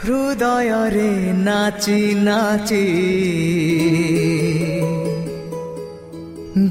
ହୃଦୟରେ 0.00 1.10
ନାଚି 1.46 2.00
ନାଚି 2.26 2.84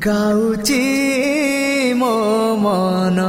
ଗାଉଛି 0.05 0.83
ମୋ 1.99 2.13
ମନ 2.63 3.19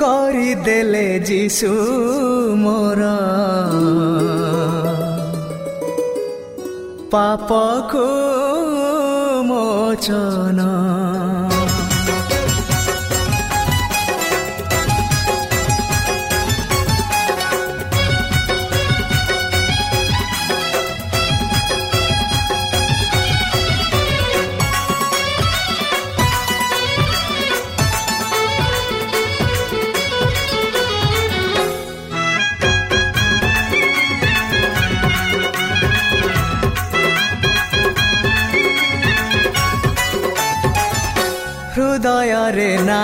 କରିଦେଲେ 0.00 1.06
ଯିଶୁ 1.28 1.72
ମୋର 2.62 3.02
ପାପକୁ 7.12 8.06
ମୋଚନ 9.50 10.60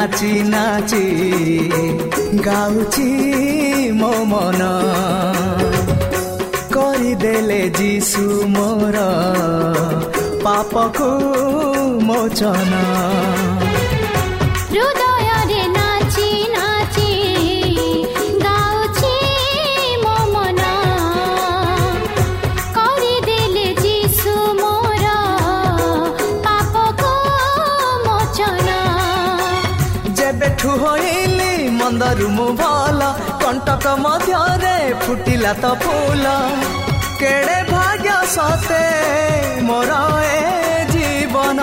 ହୃଦୟରେ 0.06 0.34
ନାଚି 0.44 0.44
ନାଚି 0.46 1.06
ଗାଉଛି 2.46 3.10
ମୋ 3.92 4.12
ମନ 4.26 4.62
କରିଦେଲେ 6.70 7.62
ଯିଶୁ 7.78 8.26
ମୋର 8.48 8.98
ପାପକୁ 10.46 11.10
ମୋଚନ 12.02 12.74
ଯେବେଠୁ 30.66 30.74
ହୋଇଲି 30.84 31.52
ମନ୍ଦରୁ 31.80 32.28
ମୁଁ 32.36 32.52
ଭଲ 32.59 33.02
କଣ୍ଟକ 33.42 33.86
ମଧ୍ୟରେ 34.03 34.78
ଫୁଟିଲା 35.03 35.53
ତ 35.62 35.66
ଫୁଲ। 35.84 36.26
କେଡ଼େ 37.20 37.58
ଭାଗ୍ୟ 37.70 38.09
ସତେ 38.36 38.86
ମୋର 39.68 39.92
ଏ 40.30 40.42
ଜୀବନ? 40.94 41.59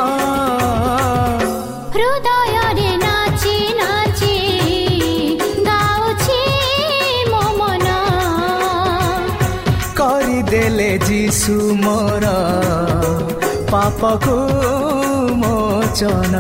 ହୃଦୟରେ 1.95 2.91
ନାଚି 3.05 3.57
ନାଚି 3.81 4.37
ଗାଉଛି 5.69 6.41
ମୋ 7.33 7.43
ମନ। 7.59 7.87
କରିଦେଲେ 9.99 10.91
ଯିଶୁ 11.09 11.57
ମୋର 11.85 12.27
ପାପକୁ 13.73 14.39
ମୋଚନ। 15.43 16.35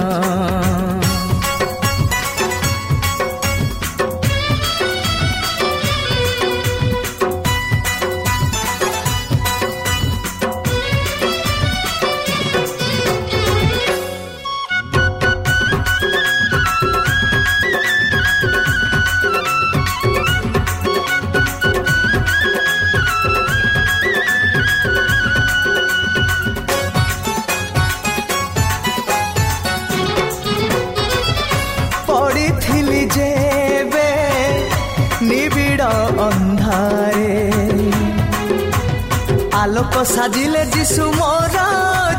ଆଲୋକ 39.83 40.03
ସାଜିଲେ 40.15 40.63
ଯିଶୁ 40.73 41.05
ମୋର 41.19 41.57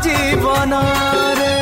ଜୀବନରେ। 0.04 1.52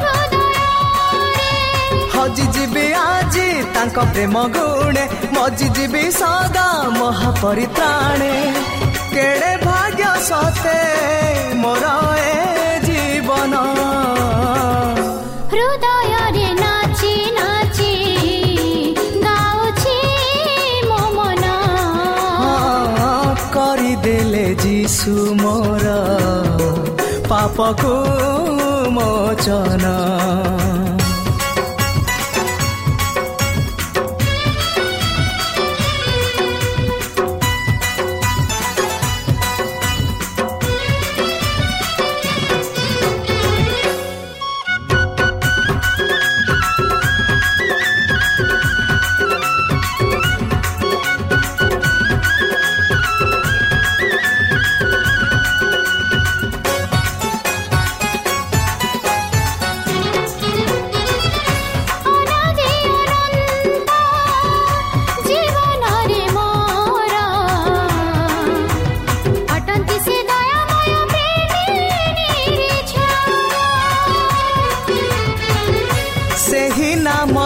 ହୃଦୟରେ। 0.00 1.52
ହଜିଯିବି 2.14 2.86
ଆଜି 3.04 3.46
ତାଙ୍କ 3.74 3.98
ପ୍ରେମ 4.12 4.34
ଗୁଣେ 4.56 5.04
ମଜିଯିବି 5.36 6.04
ସଦା 6.20 6.66
ମହାପରିତ୍ରାଣେ। 6.98 8.34
କେଡ଼େ 9.14 9.52
ଭାଗ୍ୟ 9.66 10.04
ସତେ 10.28 10.78
ମୋର 11.62 11.84
ଏ 12.24 12.69
ଜୀବନ 13.20 13.56
ହୃଦୟରେ 15.52 16.44
ନାଚି 16.60 17.10
ନାଚି 17.38 17.90
ଗାଉଛି 19.24 19.96
ମୋ 20.90 21.00
ମନ 21.16 21.50
କରିଦେଲେ 23.56 24.46
ଯିଶୁ 24.64 25.16
ମୋର 25.42 25.96
ପାପକୁ 27.30 27.94
ମୋଚନ 28.96 29.84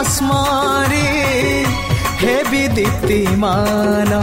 আসমারে 0.05 1.09
হেবি 2.23 2.69
দীপ্তিমানা 2.69 4.23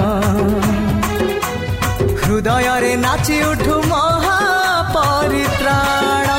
হৃদয়রে 2.21 2.97
নাচি 2.97 3.41
উঠু 3.51 3.81
মহাপরিত্রাণ। 3.89 6.29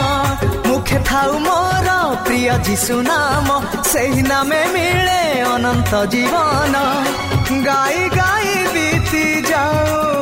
মুখে 0.66 0.98
থাউ 1.04 1.38
মোর 1.38 1.86
প্রিয় 2.24 2.58
যিশু 2.58 3.02
নাম, 3.02 3.60
সেই 3.92 4.22
নামে 4.22 4.66
মিলে 4.74 5.44
অনন্ত 5.54 6.04
জীবন। 6.04 6.74
গাই 7.66 8.08
গাই 8.16 8.48
বিতি 8.74 9.42
যাও। 9.50 10.21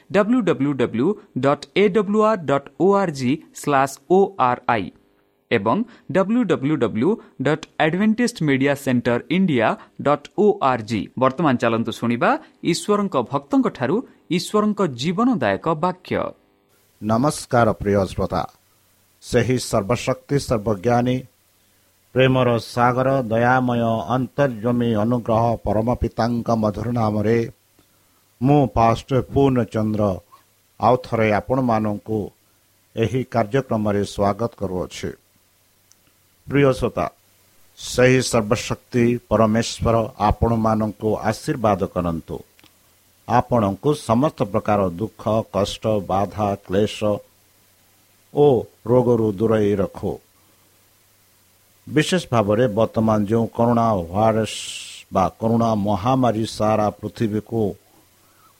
W 0.11 0.39
W 0.47 0.71
W 0.81 1.07
dot 1.45 1.65
A 1.75 1.83
W 1.97 2.19
R 2.29 2.41
dot 2.49 2.67
O 2.79 2.87
R 3.01 3.13
G 3.19 3.31
slash 3.61 3.95
O 4.11 4.19
R 4.47 4.61
I 4.67 4.85
ଏବଂ 5.51 5.77
W 6.15 6.41
W 6.51 6.75
W 6.83 7.09
dot 7.47 7.65
Adventist 7.85 8.37
media 8.47 8.73
centre 8.83 9.19
India 9.37 9.67
dot 10.07 10.27
O 10.37 10.45
R 10.71 10.83
G 10.89 11.01
ବର୍ତ୍ତମାନ 11.21 11.53
ଚାଲନ୍ତୁ 11.63 11.91
ଶୁଣିବା 11.99 12.29
ଈଶ୍ୱରଙ୍କ 12.71 13.15
ଭକ୍ତଙ୍କଠାରୁ 13.31 13.95
ଈଶ୍ୱରଙ୍କ 14.37 14.79
ଜୀବନଦାୟକ 15.01 15.65
ବାକ୍ୟ। 15.85 16.21
ନମସ୍କାର 17.01 17.67
ପ୍ରିୟ 17.81 17.99
ଶ୍ରୋତା। 18.11 18.41
ସେହି 19.23 19.57
ସର୍ବଶକ୍ତି 19.69 20.37
ସର୍ବଜ୍ଞାନୀ 20.47 21.17
ପ୍ରେମର 22.15 22.49
ସାଗର 22.73 23.09
ଦୟାମୟ 23.31 23.81
ଅନ୍ତର୍ଜମୀ 24.15 24.89
ଅନୁଗ୍ରହ 25.03 25.43
ପରମ 25.65 25.87
ପିତାଙ୍କ 26.01 26.49
ମଧୁର 26.63 26.87
ନାମରେ 26.99 27.37
ମୁଁ 28.41 28.61
ପାଷ୍ଟ 28.75 29.09
ପୂର୍ଣ୍ଣଚନ୍ଦ୍ର 29.33 30.03
ଆଉ 30.79 30.95
ଥରେ 31.05 31.27
ଆପଣମାନଙ୍କୁ 31.39 32.19
ଏହି 32.95 33.21
କାର୍ଯ୍ୟକ୍ରମରେ 33.33 34.01
ସ୍ୱାଗତ 34.13 34.51
କରୁଅଛି। 34.59 35.09
ପ୍ରିୟ 36.47 36.71
ଶ୍ରୋତା 36.79 37.05
ସେହି 37.79 38.21
ସର୍ବଶକ୍ତି 38.31 39.05
ପରମେଶ୍ୱର 39.29 39.95
ଆପଣମାନଙ୍କୁ 40.29 41.09
ଆଶୀର୍ବାଦ 41.29 41.81
କରନ୍ତୁ। 41.93 42.37
ଆପଣଙ୍କୁ 43.27 43.89
ସମସ୍ତ 44.07 44.39
ପ୍ରକାର 44.53 44.79
ଦୁଃଖ 44.99 45.21
କଷ୍ଟ 45.55 45.83
ବାଧା 46.11 46.49
କ୍ଲେଶ 46.65 46.97
ଓ 48.33 48.47
ରୋଗରୁ 48.89 49.27
ଦୂରେଇ 49.39 49.73
ରଖୁ। 49.81 50.13
ବିଶେଷ 51.87 52.23
ଭାବରେ 52.31 52.65
ବର୍ତ୍ତମାନ 52.77 53.19
ଯେଉଁ 53.29 53.45
କରୁଣା 53.57 53.87
ଭାଇରସ୍ 54.13 54.59
ବା 55.13 55.25
କରୁଣା 55.39 55.69
ମହାମାରୀ 55.87 56.45
ସାରା 56.57 56.87
ପୃଥିବୀକୁ 56.99 57.63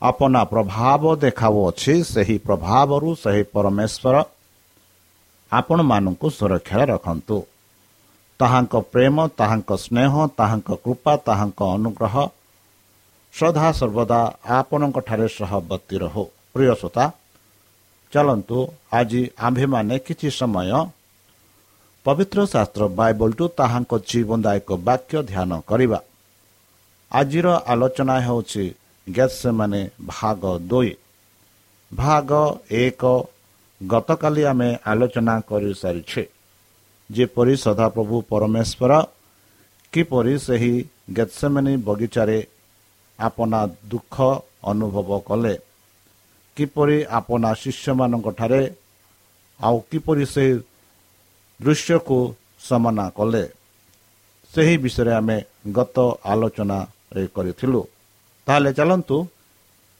ଆପନା 0.02 0.42
ପ୍ରଭାବ 0.52 1.04
ଦେଖାଉଅଛି 1.24 1.94
ସେହି 2.14 2.38
ପ୍ରଭାବରୁ 2.48 3.10
ସେହି 3.24 3.44
ପରମେଶ୍ୱର 3.54 4.16
ଆପଣମାନଙ୍କୁ 5.52 6.28
ସୁରକ୍ଷାରେ 6.38 6.86
ରଖନ୍ତୁ। 6.94 7.38
ତାହାଙ୍କ 8.40 8.74
ପ୍ରେମ 8.94 9.18
ତାହାଙ୍କ 9.40 9.70
ସ୍ନେହ 9.86 10.14
ତାହାଙ୍କ 10.40 10.70
କୃପା 10.84 11.14
ତାହାଙ୍କ 11.28 11.60
ଅନୁଗ୍ରହ 11.76 12.16
ସଦା 13.34 13.68
ସର୍ବଦା 13.80 14.22
ଆପଣଙ୍କଠାରେ 14.60 15.28
ସହବର୍ତ୍ତୀ 15.38 15.96
ରହୁ। 16.04 16.24
ପ୍ରିୟ 16.54 16.74
ଶ୍ରୋତା 16.82 17.06
ଚାଲନ୍ତୁ 18.14 18.58
ଆଜି 19.00 19.22
ଆମ୍ଭେମାନେ 19.48 19.96
କିଛି 20.08 20.28
ସମୟ 20.40 20.70
ପବିତ୍ର 22.06 22.40
ଶାସ୍ତ୍ର 22.54 22.84
ବାଇବଲଠୁ 23.00 23.46
ତାହାଙ୍କ 23.60 23.92
ଜୀବନଦାୟକ 24.10 24.70
ବାକ୍ୟ 24.88 25.18
ଧ୍ୟାନ 25.30 25.52
କରିବା। 25.70 26.00
ଆଜିର 27.12 27.48
ଆଲୋଚନା 27.72 28.16
ହେଉଛି 28.28 28.66
ଗ୍ୟାସମାନେ 29.12 29.82
ଭାଗ 30.10 30.42
ଦୁଇ 30.68 30.92
ଭାଗ 31.92 32.32
ଏକ 32.82 33.04
ଗତକାଲି 33.82 34.44
ଆମେ 34.44 34.70
ଆଲୋଚନା 34.86 35.36
କରିସାରିଛେ 35.50 36.24
ଯେପରି 37.10 37.54
ସଦାପ୍ରଭୁ 37.58 38.18
ପରମେଶ୍ୱର 38.30 38.94
କିପରି 39.94 40.36
ସେହି 40.38 40.74
ଗେତ୍ସେମାନେ 41.16 41.74
ବଗିଚାରେ 41.88 42.40
ଆପଣା 43.20 43.62
ଦୁଃଖ 43.92 44.16
ଅନୁଭବ 44.64 45.10
କଲେ 45.28 45.56
କିପରି 46.58 46.98
ଆପଣା 47.12 47.50
ଶିଷ୍ୟମାନଙ୍କଠାରେ 47.62 48.62
ଆଉ 49.60 49.78
କିପରି 49.92 50.26
ସେ 50.34 50.46
ଦୃଶ୍ୟକୁ 51.60 52.20
ସାମନା 52.60 53.06
କଲେ 53.18 53.44
ସେହି 54.54 54.76
ବିଷୟରେ 54.84 55.12
ଆମେ 55.14 55.38
ଗତ 55.74 55.98
ଆଲୋଚନାରେ 56.26 57.24
କରିଥିଲୁ 57.36 57.82
ତାହେଲେ 58.48 58.72
ଚାଲନ୍ତୁ 58.74 59.18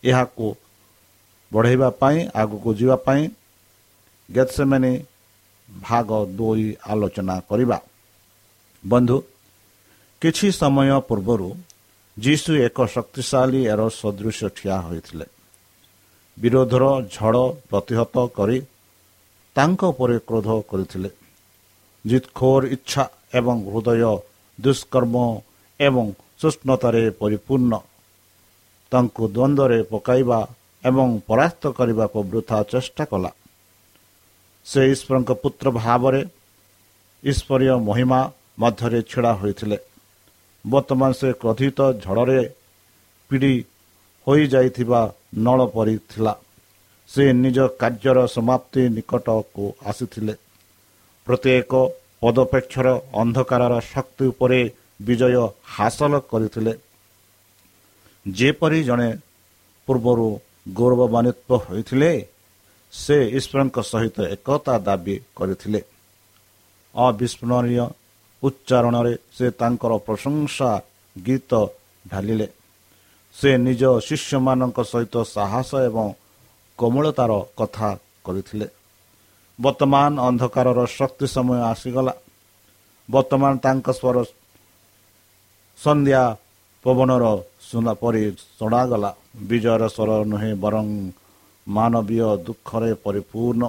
ଏହାକୁ 0.04 0.48
ବଢ଼େଇବା 1.52 1.90
ପାଇଁ 2.02 2.18
ଆଗକୁ 2.42 2.70
ଯିବା 2.80 2.96
ପାଇଁ 3.06 3.22
ଗେତ୍ସେମାନେ 4.30 4.92
ଭାଗ 5.70 6.10
ଦୁଇ 6.38 6.68
ଆଲୋଚନା 6.92 7.36
କରିବା। 7.50 7.78
ବନ୍ଧୁ 8.84 9.18
କିଛି 10.22 10.48
ସମୟ 10.52 10.90
ପୂର୍ବରୁ 11.10 11.48
ଯୀଶୁ 12.18 12.52
ଏକ 12.68 12.78
ଶକ୍ତିଶାଳୀ 12.96 13.62
ଏର 13.74 13.82
ସଦୃଶ 14.00 14.40
ଠିଆ 14.58 14.78
ହୋଇଥିଲେ। 14.88 15.26
ବିରୋଧର 16.38 16.84
ଝଡ଼ 17.16 17.44
ପ୍ରତିହତ 17.70 18.16
କରି 18.38 18.58
ତାଙ୍କ 19.56 19.82
ଉପରେ 19.94 20.18
କ୍ରୋଧ 20.28 20.50
କରିଥିଲେ। 20.70 21.10
ଜିତଖୋର 22.06 22.62
ଇଚ୍ଛା 22.76 23.04
ଏବଂ 23.40 23.58
ହୃଦୟ 23.72 24.04
ଦୁଷ୍କର୍ମ 24.60 25.16
ଏବଂ 25.80 26.06
ସୁଷ୍ଣୁତାରେ 26.42 27.04
ପରିପୂର୍ଣ୍ଣ। 27.22 27.74
ତାଙ୍କୁ 28.92 29.24
ଦ୍ୱନ୍ଦ୍ୱରେ 29.36 29.80
ପକାଇବା 29.92 30.40
ଏବଂ 30.84 31.08
ପରାସ୍ତ 31.28 31.64
କରିବାକୁ 31.78 32.20
ବୃଥା 32.32 32.58
ଚେଷ୍ଟା 32.72 33.04
କଲା। 33.06 33.32
ସେ 34.66 34.82
ଈଶ୍ୱରଙ୍କ 34.94 35.32
ପୁତ୍ର 35.42 35.66
ଭାବରେ 35.80 36.22
ଈଶ୍ୱରୀୟ 37.24 37.76
ମହିମା 37.88 38.20
ମଧ୍ୟରେ 38.60 39.00
ଛିଡ଼ା 39.02 39.32
ହୋଇଥିଲେ। 39.34 39.78
ବର୍ତ୍ତମାନ 40.66 41.12
ସେ 41.20 41.30
କ୍ରୋଧିତ 41.42 41.80
ଝଡ଼ରେ 42.04 42.42
ପିଢ଼ି 43.30 43.56
ହୋଇଯାଇଥିବା 44.28 45.02
ନଳ 45.46 45.60
ପରି 45.66 45.96
ଥିଲା। 46.10 46.34
ସେ 47.10 47.24
ନିଜ 47.34 47.58
କାର୍ଯ୍ୟର 47.82 48.20
ସମାପ୍ତି 48.28 48.82
ନିକଟକୁ 48.96 49.66
ଆସିଥିଲେ। 49.86 50.34
ପ୍ରତ୍ୟେକ 51.28 51.72
ପଦପେକ୍ଷର 52.22 52.88
ଅନ୍ଧକାରର 53.22 53.74
ଶକ୍ତି 53.92 54.26
ଉପରେ 54.32 54.60
ବିଜୟ 55.02 55.36
ହାସଲ 55.76 56.14
କରିଥିଲେ। 56.32 56.74
ଯେପରି 58.26 58.84
ଜଣେ 58.84 59.18
ପୂର୍ବରୁ 59.88 60.40
ଗୌରବାନ୍ୱିତ 60.74 61.50
ହୋଇଥିଲେ 61.52 62.28
ସେ 62.94 63.18
ଈଶ୍ୱରଙ୍କ 63.38 63.78
ସହିତ 63.82 64.18
ଏକତା 64.36 64.80
ଦାବି 64.80 65.22
କରିଥିଲେ। 65.36 65.82
ଅବିସ୍ମରଣୀୟ 66.96 67.86
ଉଚ୍ଚାରଣରେ 68.44 69.14
ସେ 69.38 69.46
ତାଙ୍କର 69.52 69.92
ପ୍ରଶଂସା 69.98 70.82
ଗୀତ 71.26 71.52
ଢାଲିଲେ। 72.08 72.48
ସେ 73.36 73.58
ନିଜ 73.58 73.82
ଶିଷ୍ୟମାନଙ୍କ 74.08 74.78
ସହିତ 74.84 75.16
ସାହସ 75.24 75.70
ଏବଂ 75.76 76.14
କୋମଳତାର 76.78 77.32
କଥା 77.58 77.90
କରିଥିଲେ। 78.26 78.68
ବର୍ତ୍ତମାନ 79.62 80.12
ଅନ୍ଧକାରର 80.20 80.80
ଶକ୍ତି 80.86 81.28
ସମୟ 81.28 81.60
ଆସିଗଲା। 81.72 82.14
ବର୍ତ୍ତମାନ 83.10 83.52
ତାଙ୍କ 83.58 83.88
ସ୍ୱର 84.00 84.18
ସନ୍ଧ୍ୟା 85.84 86.24
ପବନର 86.84 87.26
ସୁନା 87.62 87.94
ପରି 88.02 88.24
ଶୁଣାଗଲା 88.58 89.10
ବିଜୟର 89.50 89.84
ସ୍ୱର 89.96 90.10
ନୁହେଁ 90.32 90.54
ବରଂ 90.64 90.88
ମାନବୀୟ 91.68 92.28
ଦୁଃଖରେ 92.48 92.92
ପରିପୂର୍ଣ୍ଣ। 93.04 93.64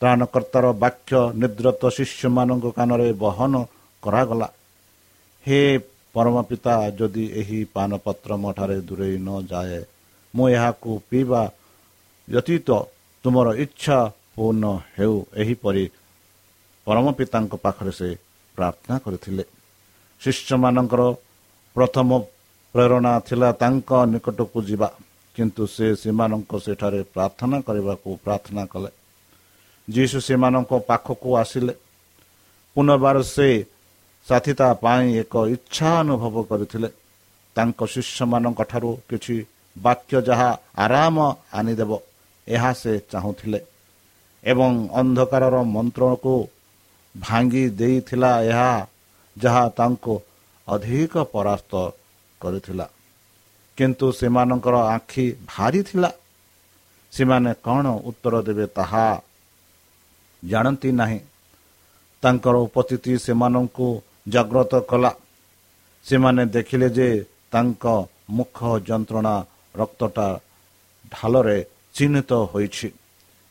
ତ୍ରାଣକର୍ତ୍ତାର 0.00 0.66
ବାକ୍ୟ 0.82 1.12
ନିଦ୍ରତ 1.40 1.82
ଶିଷ୍ୟମାନଙ୍କ 1.96 2.66
କାନରେ 2.78 3.08
ବହନ 3.24 3.54
କରାଗଲା। 4.02 4.48
ହେ 5.46 5.60
ପରମ 6.14 6.36
ପିତା 6.48 6.74
ଯଦି 6.98 7.24
ଏହି 7.40 7.58
ପାନପତ୍ର 7.76 8.30
ମଠାରେ 8.44 8.78
ଦୂରେଇ 8.88 9.16
ନ 9.26 9.28
ଯାଏ 9.50 9.80
ମୁଁ 10.34 10.46
ଏହାକୁ 10.56 10.90
ପିଇବା 11.08 11.42
ବ୍ୟତୀତ 12.28 12.68
ତୁମର 13.24 13.48
ଇଚ୍ଛା 13.64 13.98
ପୂର୍ଣ୍ଣ 14.34 14.64
ହେଉ। 14.96 15.16
ଏହିପରି 15.42 15.84
ପରମ 16.86 17.06
ପିତାଙ୍କ 17.18 17.52
ପାଖରେ 17.64 17.92
ସେ 17.98 18.08
ପ୍ରାର୍ଥନା 18.56 18.96
କରିଥିଲେ। 19.04 19.44
ଶିଷ୍ୟମାନଙ୍କର 20.20 21.02
ପ୍ରଥମ 21.76 22.08
ପ୍ରେରଣା 22.74 23.12
ଥିଲା 23.26 23.48
ତାଙ୍କ 23.52 23.90
ନିକଟକୁ 24.12 24.58
ଯିବା। 24.68 24.88
କିନ୍ତୁ 25.36 25.62
ସେ 25.74 25.86
ସେମାନଙ୍କ 26.02 26.52
ସେଠାରେ 26.66 27.00
ପ୍ରାର୍ଥନା 27.14 27.56
କରିବାକୁ 27.60 28.08
ପ୍ରାର୍ଥନା 28.24 28.62
କଲେ। 28.72 28.90
ଯୀଶୁ 29.88 30.18
ସେମାନଙ୍କ 30.28 30.72
ପାଖକୁ 30.88 31.28
ଆସିଲେ। 31.42 31.74
ପୁନର୍ବାର 32.76 33.16
ସେ 33.34 33.48
ସାଥିତା 34.26 34.68
ପାଇଁ 34.82 35.06
ଏକ 35.22 35.34
ଇଚ୍ଛା 35.54 35.90
ଅନୁଭବ 36.00 36.34
କରିଥିଲେ। 36.50 36.88
ତାଙ୍କ 37.56 37.80
ଶିଷ୍ୟମାନଙ୍କ 37.92 38.60
ଠାରୁ 38.70 38.90
କିଛି 39.08 39.36
ବାକ୍ୟ 39.76 40.14
ଯାହା 40.28 40.50
ଆରାମ 40.84 41.16
ଆଣିଦେବ 41.54 41.90
ଏହା 42.48 42.70
ସେ 42.72 42.92
ଚାହୁଁଥିଲେ 43.12 43.60
ଏବଂ 44.44 44.72
ଅନ୍ଧକାରର 45.00 45.56
ମନ୍ତ୍ରକୁ 45.74 46.34
ଭାଙ୍ଗି 47.14 47.64
ଦେଇଥିଲା 47.70 48.32
ଏହା 48.42 48.72
ଯାହା 49.36 49.64
ତାଙ୍କୁ 49.78 50.14
ଅଧିକ 50.68 51.14
ପରାସ୍ତ 51.34 51.72
କରିଥିଲା। 52.40 52.86
କିନ୍ତୁ 53.78 54.06
ସେମାନଙ୍କର 54.12 54.76
ଆଖି 54.94 55.24
ଭାରି 55.50 55.82
ଥିଲା। 55.82 56.10
ସେମାନେ 57.12 57.52
କ'ଣ 57.64 57.86
ଉତ୍ତର 58.08 58.34
ଦେବେ 58.42 58.66
ତାହା 58.66 59.06
ଜାଣନ୍ତି 60.42 60.90
ନାହିଁ। 60.92 61.20
ତାଙ୍କର 62.22 62.56
ଉପସ୍ଥିତି 62.66 63.12
ସେମାନଙ୍କୁ 63.18 63.88
ଜାଗ୍ରତ 64.28 64.72
କଲା। 64.90 65.12
ସେମାନେ 66.04 66.42
ଦେଖିଲେ 66.46 66.88
ଯେ 66.90 67.08
ତାଙ୍କ 67.52 67.84
ମୁଖ 68.30 68.58
ଯନ୍ତ୍ରଣା 68.88 69.34
ରକ୍ତଟା 69.76 70.28
ଢାଲରେ 71.12 71.58
ଚିହ୍ନିତ 71.94 72.32
ହୋଇଛି 72.32 72.88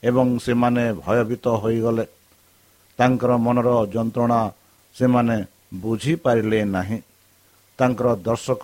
ଏବଂ 0.03 0.27
ସେମାନେ 0.37 0.83
ଭୟଭୀତ 0.93 1.45
ହୋଇଗଲେ। 1.47 2.05
ତାଙ୍କର 2.99 3.31
ମନର 3.37 3.69
ଯନ୍ତ୍ରଣା 3.93 4.39
ସେମାନେ 4.95 5.37
ବୁଝିପାରିଲେ 5.73 6.59
ନାହିଁ। 6.75 6.97
ତାଙ୍କର 7.79 8.07
ଦର୍ଶକ 8.27 8.63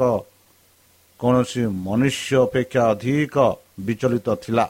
କୌଣସି 1.19 1.63
ମନୁଷ୍ୟ 1.87 2.35
ଅପେକ୍ଷା 2.47 2.81
ଅଧିକ 2.93 3.35
ବିଚଳିତ 3.85 4.27
ଥିଲା 4.43 4.65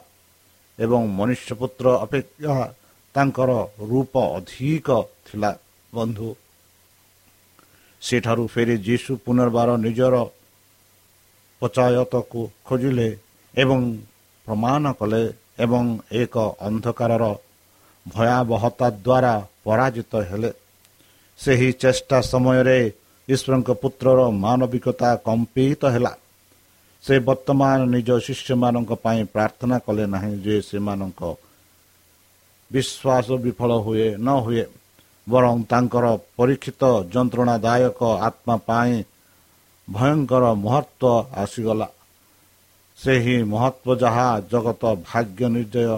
ଏବଂ 0.80 1.02
ମନୁଷ୍ୟପୁତ୍ର 1.18 1.86
ଅପେକ୍ଷା 2.06 2.56
ତାଙ୍କର 3.16 3.52
ରୂପ 3.90 4.14
ଅଧିକ 4.38 4.88
ଥିଲା। 5.28 5.52
ବନ୍ଧୁ 5.94 6.30
ସେଠାରୁ 8.02 8.44
ଫେରି 8.54 8.76
ଯୀଶୁ 8.88 9.12
ପୁନର୍ବାର 9.26 9.70
ନିଜର 9.86 10.16
ପଚାୟତକୁ 11.62 12.42
ଖୋଜିଲେ 12.68 13.10
ଏବଂ 13.54 13.80
ପ୍ରମାଣ 14.48 14.84
କଲେ 15.00 15.24
ଏବଂ 15.64 15.84
ଏକ 16.22 16.36
ଅନ୍ଧକାରର 16.68 17.24
ଭୟାବହତା 18.06 18.88
ଦ୍ୱାରା 19.06 19.34
ପରାଜିତ 19.64 20.12
ହେଲେ। 20.30 20.52
ସେହି 21.40 21.70
ଚେଷ୍ଟା 21.82 22.18
ସମୟରେ 22.32 22.80
ଈଶ୍ୱରଙ୍କ 23.30 23.70
ପୁତ୍ରର 23.72 24.20
ମାନବିକତା 24.30 25.10
କମ୍ପିତ 25.16 25.82
ହେଲା। 25.86 26.14
ସେ 27.04 27.20
ବର୍ତ୍ତମାନ 27.20 27.80
ନିଜ 27.86 28.10
ଶିଷ୍ୟମାନଙ୍କ 28.26 28.92
ପାଇଁ 29.04 29.22
ପ୍ରାର୍ଥନା 29.26 29.80
କଲେ 29.80 30.06
ନାହିଁ 30.06 30.34
ଯେ 30.44 30.56
ସେମାନଙ୍କ 30.62 31.22
ବିଶ୍ୱାସ 32.72 33.28
ବିଫଳ 33.46 33.72
ହୁଏ 33.86 34.08
ନ 34.18 34.28
ହୁଏ। 34.46 34.66
ବରଂ 35.30 35.64
ତାଙ୍କର 35.64 36.06
ପରୀକ୍ଷିତ 36.38 36.84
ଯନ୍ତ୍ରଣାଦାୟକ 37.14 38.00
ଆତ୍ମା 38.28 38.56
ପାଇଁ 38.68 39.04
ଭୟଙ୍କର 39.88 40.44
ମହତ୍ଵ 40.54 41.04
ଆସିଗଲା। 41.36 41.88
ସେହି 43.00 43.44
ମହତ୍ଵ 43.44 43.88
ଯାହା 43.96 44.28
ଜଗତ 44.52 44.84
ଭାଗ୍ୟ 45.10 45.42
ନିର୍ଜୟ 45.56 45.92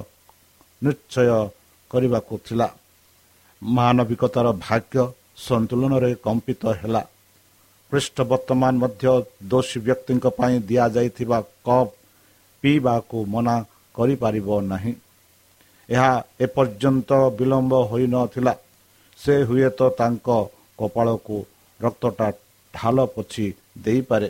ନିଶ୍ଚୟ 0.84 1.50
କରିବାକୁ 1.91 2.34
ଥିଲା। 2.46 2.67
ମାନବିକତାର 3.63 4.48
ଭାଗ୍ୟ 4.60 4.98
ସନ୍ତୁଳନରେ 5.38 6.12
କମ୍ପିତ 6.15 6.63
ହେଲା। 6.82 7.01
ପୃଷ୍ଠ 7.96 8.24
ବର୍ତ୍ତମାନ 8.28 8.80
ମଧ୍ୟ 8.80 9.12
ଦୋଷୀ 9.48 9.80
ବ୍ୟକ୍ତିଙ୍କ 9.84 10.30
ପାଇଁ 10.38 10.56
ଦିଆଯାଇଥିବା 10.70 11.38
କପ୍ 11.66 11.92
ପିଇବାକୁ 12.64 13.20
ମନା 13.28 13.54
କରିପାରିବ 13.96 14.58
ନାହିଁ 14.66 14.94
ଏହା 15.90 16.10
ଏପର୍ଯ୍ୟନ୍ତ 16.40 17.20
ବିଳମ୍ବ 17.38 17.80
ହୋଇନଥିଲା 17.92 18.54
ସେ 19.20 19.36
ହୁଏତ 19.44 19.80
ତାଙ୍କ 20.00 20.28
କପାଳକୁ 20.80 21.38
ରକ୍ତଟା 21.80 22.28
ଢାଲ 22.74 23.06
ପୋଛି 23.14 23.46
ଦେଇପାରେ 23.86 24.30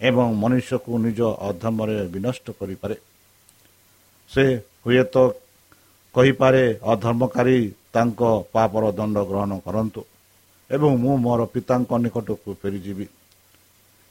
ଏବଂ 0.00 0.28
ମନୁଷ୍ୟକୁ 0.34 0.92
ନିଜ 0.98 1.20
ଅଧମରେ 1.48 1.96
ବିନଷ୍ଟ 2.12 2.46
କରିପାରେ 2.60 2.96
ସେ 4.30 4.44
ହୁଏତ 4.84 5.14
କହିପାରେ 6.14 6.62
ଅଧର୍ମକାରୀ 6.92 7.58
ତାଙ୍କ 7.92 8.20
ପାପର 8.52 8.84
ଦଣ୍ଡ 8.92 9.16
ଗ୍ରହଣ 9.30 9.52
କରନ୍ତୁ 9.64 10.00
ଏବଂ 10.70 10.90
ମୁଁ 11.02 11.14
ମୋର 11.16 11.40
ପିତାଙ୍କ 11.52 11.90
ନିକଟକୁ 12.04 12.50
ଫେରିଯିବି। 12.60 13.06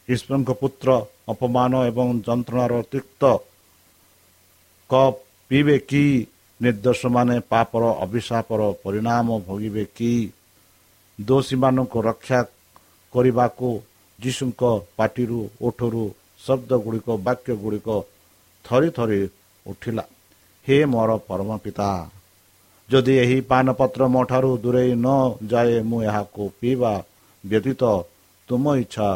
ଈଶ୍ୱରଙ୍କ 0.09 0.49
ପୁତ୍ର 0.61 0.87
ଅପମାନ 1.29 1.71
ଏବଂ 1.89 2.07
ଯନ୍ତ୍ରଣାର 2.27 2.73
ତିକ୍ତ 2.91 3.21
କପ୍ 4.89 5.17
ପିଇବେ 5.51 5.77
କି? 5.89 6.03
ନିର୍ଦ୍ଦୋଷମାନେ 6.61 7.35
ପାପର 7.51 7.83
ଅଭିଶାପର 8.03 8.61
ପରିଣାମ 8.83 9.27
ଭୋଗିବେ 9.47 9.83
କି? 9.97 10.11
ଦୋଷୀମାନଙ୍କୁ 11.19 11.99
ରକ୍ଷା 12.09 12.39
କରିବାକୁ 13.13 13.69
ଯୀଶୁଙ୍କ 14.19 14.61
ପାଟିରୁ 14.97 15.39
ଓଠରୁ 15.61 16.03
ଶବ୍ଦ 16.45 16.71
ଗୁଡ଼ିକ 16.83 17.07
ବାକ୍ୟ 17.27 17.51
ଗୁଡ଼ିକ 17.61 17.89
ଥରି 18.65 18.89
ଥରି 18.89 19.19
ଉଠିଲା। 19.65 20.05
ହେ 20.67 20.77
ମୋର 20.85 21.09
ପରମ 21.27 21.49
ପିତା! 21.57 21.89
ଯଦି 22.89 23.13
ଏହି 23.13 23.37
ପାନପତ୍ର 23.41 24.01
ମୋ 24.07 24.21
ଠାରୁ 24.23 24.51
ଦୂରେଇ 24.57 24.91
ନ 24.95 25.07
ଯାଏ 25.51 25.81
ମୁଁ 25.81 25.99
ଏହାକୁ 26.03 26.43
ପିଇବା 26.59 26.93
ବ୍ୟତୀତ 27.43 27.83
ତୁମ 28.47 28.75
ଇଚ୍ଛା 28.75 29.09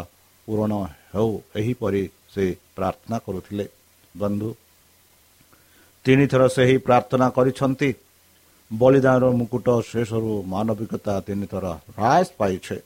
ପୂରଣ 0.48 0.72
ହେଉ। 1.14 1.32
ଏହିପରି 1.56 2.04
ସେ 2.34 2.46
ପ୍ରାର୍ଥନା 2.76 3.18
କରୁଥିଲେ। 3.26 3.66
ବନ୍ଧୁ 4.18 4.50
ତିନିଥର 6.06 6.42
ସେହି 6.48 6.76
ପ୍ରାର୍ଥନା 6.78 7.28
କରିଛନ୍ତି। 7.30 7.90
ବଳିଦାନର 8.72 9.26
ମୁକୁଟ 9.32 9.68
ଶେଷରୁ 9.92 10.34
ମାନବିକତା 10.54 11.14
ତିନିଥର 11.28 11.66
ହ୍ରାସ 11.88 12.28
ପାଇଛେ। 12.38 12.78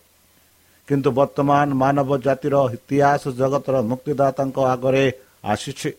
କିନ୍ତୁ 0.88 1.10
ବର୍ତ୍ତମାନ 1.12 1.68
ମାନବ 1.74 2.10
ଜାତିର 2.18 2.56
ଇତିହାସ 2.74 3.24
ଜଗତର 3.40 3.76
ମୁକ୍ତିଦାତାଙ୍କ 3.82 4.58
ଆଗରେ 4.74 5.06
ଆସିଛି। 5.44 5.92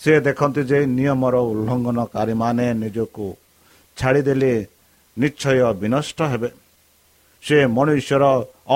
ସେ 0.00 0.12
ଦେଖନ୍ତି 0.20 0.62
ଯେ 0.70 0.78
ନିୟମର 0.96 1.34
ଉଲ୍ଲଙ୍ଘନକାରୀମାନେ 1.50 2.66
ନିଜକୁ 2.74 3.26
ଛାଡ଼ିଦେଲେ 3.96 4.52
ନିଶ୍ଚୟ 5.16 5.72
ବିନଷ୍ଟ 5.80 6.18
ହେବେ। 6.32 6.50
ସେ 7.42 7.58
ମନୁଷ୍ୟର 7.76 8.24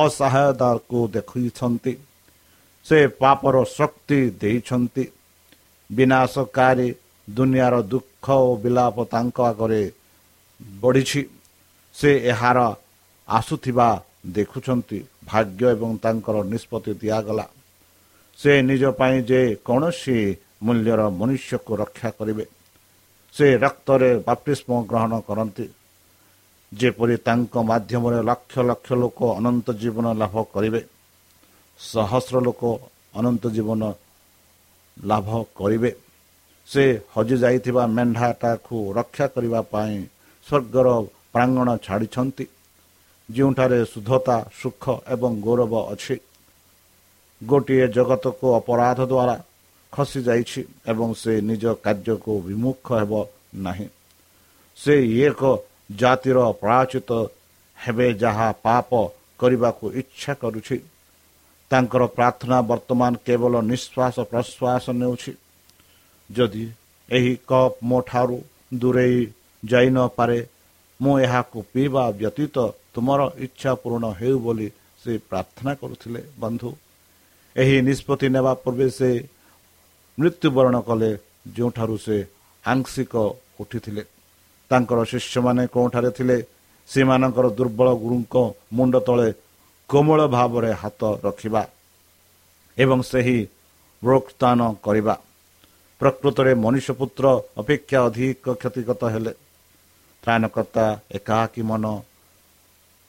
ଅସହାୟତାକୁ 0.02 0.98
ଦେଖାଇଛନ୍ତି 1.14 1.92
ସେ 2.86 2.98
ପାପର 3.20 3.56
ଶକ୍ତି 3.76 4.18
ଦେଇଛନ୍ତି। 4.40 5.04
ବିନାଶକାରୀ 5.90 6.88
ଦୁନିଆର 7.28 7.74
ଦୁଃଖ 7.92 8.26
ଓ 8.48 8.50
ବିଲାପ 8.62 8.96
ତାଙ୍କ 9.04 9.36
ଆଗରେ 9.50 9.82
ବଢ଼ିଛି। 10.80 11.22
ସେ 11.94 12.10
ଏହାର 12.32 12.58
ଆସୁଥିବା 13.28 13.88
ଦେଖୁଛନ୍ତି 14.36 14.98
ଭାଗ୍ୟ 15.30 15.62
ଏବଂ 15.74 15.90
ତାଙ୍କର 16.04 16.36
ନିଷ୍ପତ୍ତି 16.52 16.92
ଦିଆଗଲା। 17.02 17.46
ସେ 18.38 18.52
ନିଜ 18.68 18.82
ପାଇଁ 18.98 19.16
ଯେ 19.28 19.40
କୌଣସି 19.66 20.18
ମୂଲ୍ୟର 20.64 21.00
ମନୁଷ୍ୟକୁ 21.20 21.72
ରକ୍ଷା 21.82 22.08
କରିବେ। 22.18 22.44
ସେ 23.34 23.46
ରକ୍ତରେ 23.56 24.10
ବାପ୍ତିଷ୍ମ 24.26 24.70
ଗ୍ରହଣ 24.90 25.12
କରନ୍ତି। 25.28 25.66
ଯେପରି 26.72 27.16
ତାଙ୍କ 27.26 27.54
ମାଧ୍ୟମରେ 27.70 28.20
ଲକ୍ଷ 28.30 28.54
ଲକ୍ଷ 28.70 28.88
ଲୋକ 29.02 29.20
ଅନନ୍ତ 29.38 29.66
ଜୀବନ 29.82 30.06
ଲାଭ 30.20 30.34
କରିବେ 30.54 30.80
ସହସ୍ର 31.80 32.36
ଲୋକ 32.46 32.62
ଅନନ୍ତ 33.18 33.44
ଜୀବନ 33.56 33.82
ଲାଭ 34.96 35.28
କରିବେ। 35.58 35.90
ସେ 36.68 36.84
ହଜିଯାଇଥିବା 37.14 37.82
ମେଣ୍ଢାଟାକୁ 37.96 38.76
ରକ୍ଷା 38.98 39.26
କରିବା 39.26 39.60
ପାଇଁ 39.72 39.94
ସ୍ୱର୍ଗର 40.46 40.88
ପ୍ରାଙ୍ଗଣ 41.32 41.68
ଛାଡ଼ିଛନ୍ତି। 41.76 42.44
ଯେଉଁଠାରେ 43.28 43.78
ଶୁଦ୍ଧତା 43.92 44.36
ସୁଖ 44.60 44.84
ଏବଂ 45.14 45.32
ଗୌରବ 45.40 45.72
ଅଛି। 45.92 46.16
ଗୋଟିଏ 47.40 47.86
ଜଗତକୁ 47.88 48.46
ଅପରାଧ 48.60 48.98
ଦ୍ୱାରା 49.12 49.36
ଖସିଯାଇଛି 49.94 50.60
ଏବଂ 50.90 51.08
ସେ 51.22 51.32
ନିଜ 51.48 51.64
କାର୍ଯ୍ୟକୁ 51.84 52.32
ବିମୁଖ 52.46 52.86
ହେବ 53.00 53.12
ନାହିଁ। 53.66 53.86
ସେ 54.78 54.94
ଏକ 55.26 55.42
ଜାତିର 56.00 56.38
ପ୍ରାୟଚିତ 56.62 57.10
ହେବେ 57.78 58.08
ଯାହା 58.22 58.48
ପାପ 58.66 58.90
କରିବାକୁ 59.40 59.84
ଇଚ୍ଛା 60.00 60.32
କରୁଛି। 60.42 60.76
ତାଙ୍କର 61.70 62.02
ପ୍ରାର୍ଥନା 62.16 62.58
ବର୍ତ୍ତମାନ 62.70 63.12
କେବଳ 63.26 63.54
ନିଶ୍ୱାସ 63.72 64.16
ପ୍ରଶ୍ୱାସ 64.30 64.84
ନେଉଛି। 65.00 65.32
ଯଦି 66.30 66.64
ଏହି 67.08 67.32
କପ୍ 67.48 67.76
ମୋ 67.88 67.98
ଠାରୁ 68.08 68.38
ଦୂରେଇ 68.80 69.20
ଯାଇନପାରେ 69.62 70.38
ମୁଁ 71.00 71.14
ଏହାକୁ 71.26 71.58
ପିଇବା 71.72 72.04
ବ୍ୟତୀତ 72.20 72.56
ତୁମର 72.94 73.20
ଇଚ୍ଛା 73.46 73.72
ପୂରଣ 73.82 74.04
ହେଉ 74.20 74.36
ବୋଲି 74.44 74.68
ସେ 75.02 75.12
ପ୍ରାର୍ଥନା 75.30 75.72
କରୁଥିଲେ 75.80 76.20
ବନ୍ଧୁ। 76.42 76.70
ଏହି 77.56 77.76
ନିଷ୍ପତ୍ତି 77.88 78.26
ନେବା 78.34 78.52
ପୂର୍ବେ 78.62 78.86
ସେ 78.98 79.10
ମୃତ୍ୟୁବରଣ 80.18 80.76
କଲେ 80.88 81.10
ଯେଉଁଠାରୁ 81.56 81.96
ସେ 82.04 82.16
ଆଂଶିକ 82.64 83.14
ଉଠିଥିଲେ। 83.62 84.02
ତାଙ୍କର 84.70 84.98
ଶିଷ୍ୟମାନେ 85.10 85.62
କେଉଁଠାରେ 85.74 86.10
ଥିଲେ 86.18 86.36
ସେମାନଙ୍କର 86.88 87.46
ଦୁର୍ବଳ 87.58 87.88
ଗୁରୁଙ୍କ 88.02 88.34
ମୁଣ୍ଡ 88.76 88.94
ତଳେ 89.06 89.28
କୋମଳ 89.90 90.20
ଭାବରେ 90.36 90.70
ହାତ 90.82 91.00
ରଖିବା 91.26 91.62
ଏବଂ 92.78 92.98
ସେହି 93.10 93.38
ରୋକ୍ତାନ 94.02 94.60
କରିବା। 94.86 95.14
ପ୍ରକୃତରେ 96.00 96.52
ମନୁଷ୍ୟପୁତ୍ର 96.64 97.24
ଅପେକ୍ଷା 97.60 97.98
ଅଧିକ 98.08 98.44
କ୍ଷତିଗତ 98.60 99.02
ହେଲେ। 99.14 99.32
ତ୍ରାଣକର୍ତ୍ତା 100.22 100.86
ଏକାକୀ 101.16 101.62
ମନ 101.70 101.84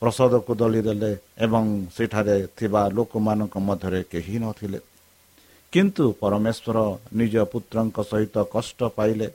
ପ୍ରସାଦକୁ 0.01 0.51
ଦଳିଦେଲେ 0.59 1.11
ଏବଂ 1.45 1.63
ସେଠାରେ 1.95 2.37
ଥିବା 2.57 2.81
ଲୋକମାନଙ୍କ 2.97 3.55
ମଧ୍ୟରେ 3.67 3.99
କେହି 4.11 4.35
ନଥିଲେ। 4.43 4.79
କିନ୍ତୁ 5.73 6.05
ପରମେଶ୍ୱର 6.21 6.77
ନିଜ 7.19 7.35
ପୁତ୍ରଙ୍କ 7.51 7.97
ସହିତ 8.11 8.35
କଷ୍ଟ 8.53 8.79
ପାଇଲେ। 8.95 9.27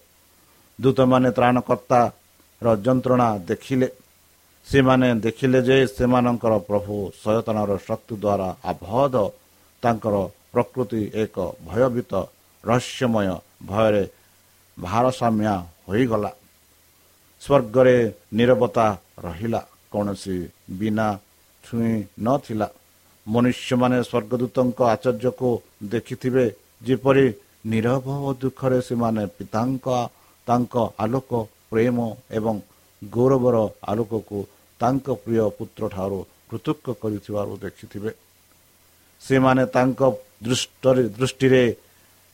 ଦୂତମାନେ 0.78 1.30
ତ୍ରାଣକର୍ତ୍ତାର 1.30 2.66
ଯନ୍ତ୍ରଣା 2.84 3.28
ଦେଖିଲେ। 3.50 3.88
ସେମାନେ 4.66 5.08
ଦେଖିଲେ 5.24 5.58
ଯେ 5.62 5.76
ସେମାନଙ୍କର 5.96 6.54
ପ୍ରଭୁ 6.68 6.94
ସଚେତନର 7.22 7.70
ଶକ୍ତି 7.86 8.14
ଦ୍ୱାରା 8.24 8.48
ଆବଦ୍ଧ 8.70 9.16
ତାଙ୍କର 9.82 10.14
ପ୍ରକୃତି 10.52 11.02
ଏକ 11.22 11.36
ଭୟଭୀତ 11.66 12.12
ରହସ୍ୟମୟ 12.64 13.28
ଭୟରେ 13.66 14.04
ଭାରସାମ୍ୟା 14.78 15.54
ହୋଇଗଲା। 15.88 16.30
ସ୍ୱର୍ଗରେ 17.42 17.96
ନିରବତା 18.36 18.86
ରହିଲା। 19.24 19.62
କୌଣସି 19.92 20.36
ବିନା 20.78 21.06
ଛୁଇଁ 21.64 21.94
ନଥିଲା। 22.20 22.68
ମନୁଷ୍ୟମାନେ 23.32 23.98
ସ୍ୱର୍ଗଦୂତଙ୍କ 24.10 24.78
ଆଚର୍ଯ୍ୟକୁ 24.94 25.50
ଦେଖିଥିବେ 25.92 26.44
ଯେପରି 26.86 27.26
ନିରବ 27.70 28.06
ଓ 28.26 28.30
ଦୁଃଖରେ 28.40 28.78
ସେମାନେ 28.88 29.22
ପିତାଙ୍କ 29.36 29.86
ତାଙ୍କ 30.46 30.74
ଆଲୋକ 31.04 31.30
ପ୍ରେମ 31.70 31.98
ଏବଂ 32.38 32.54
ଗୌରବର 33.02 33.56
ଆଲୋକକୁ 33.90 34.38
ତାଙ୍କ 34.80 35.06
ପ୍ରିୟ 35.24 35.44
ପୁତ୍ରଠାରୁ 35.58 36.18
ପୃଥକ 36.48 36.84
କରିଥିବାରୁ 37.02 37.52
ଦେଖିଥିବେ। 37.64 38.10
ସେମାନେ 39.22 39.64
ତାଙ୍କ 39.74 40.00
ଦୃଷ୍ଟିରେ 41.18 41.64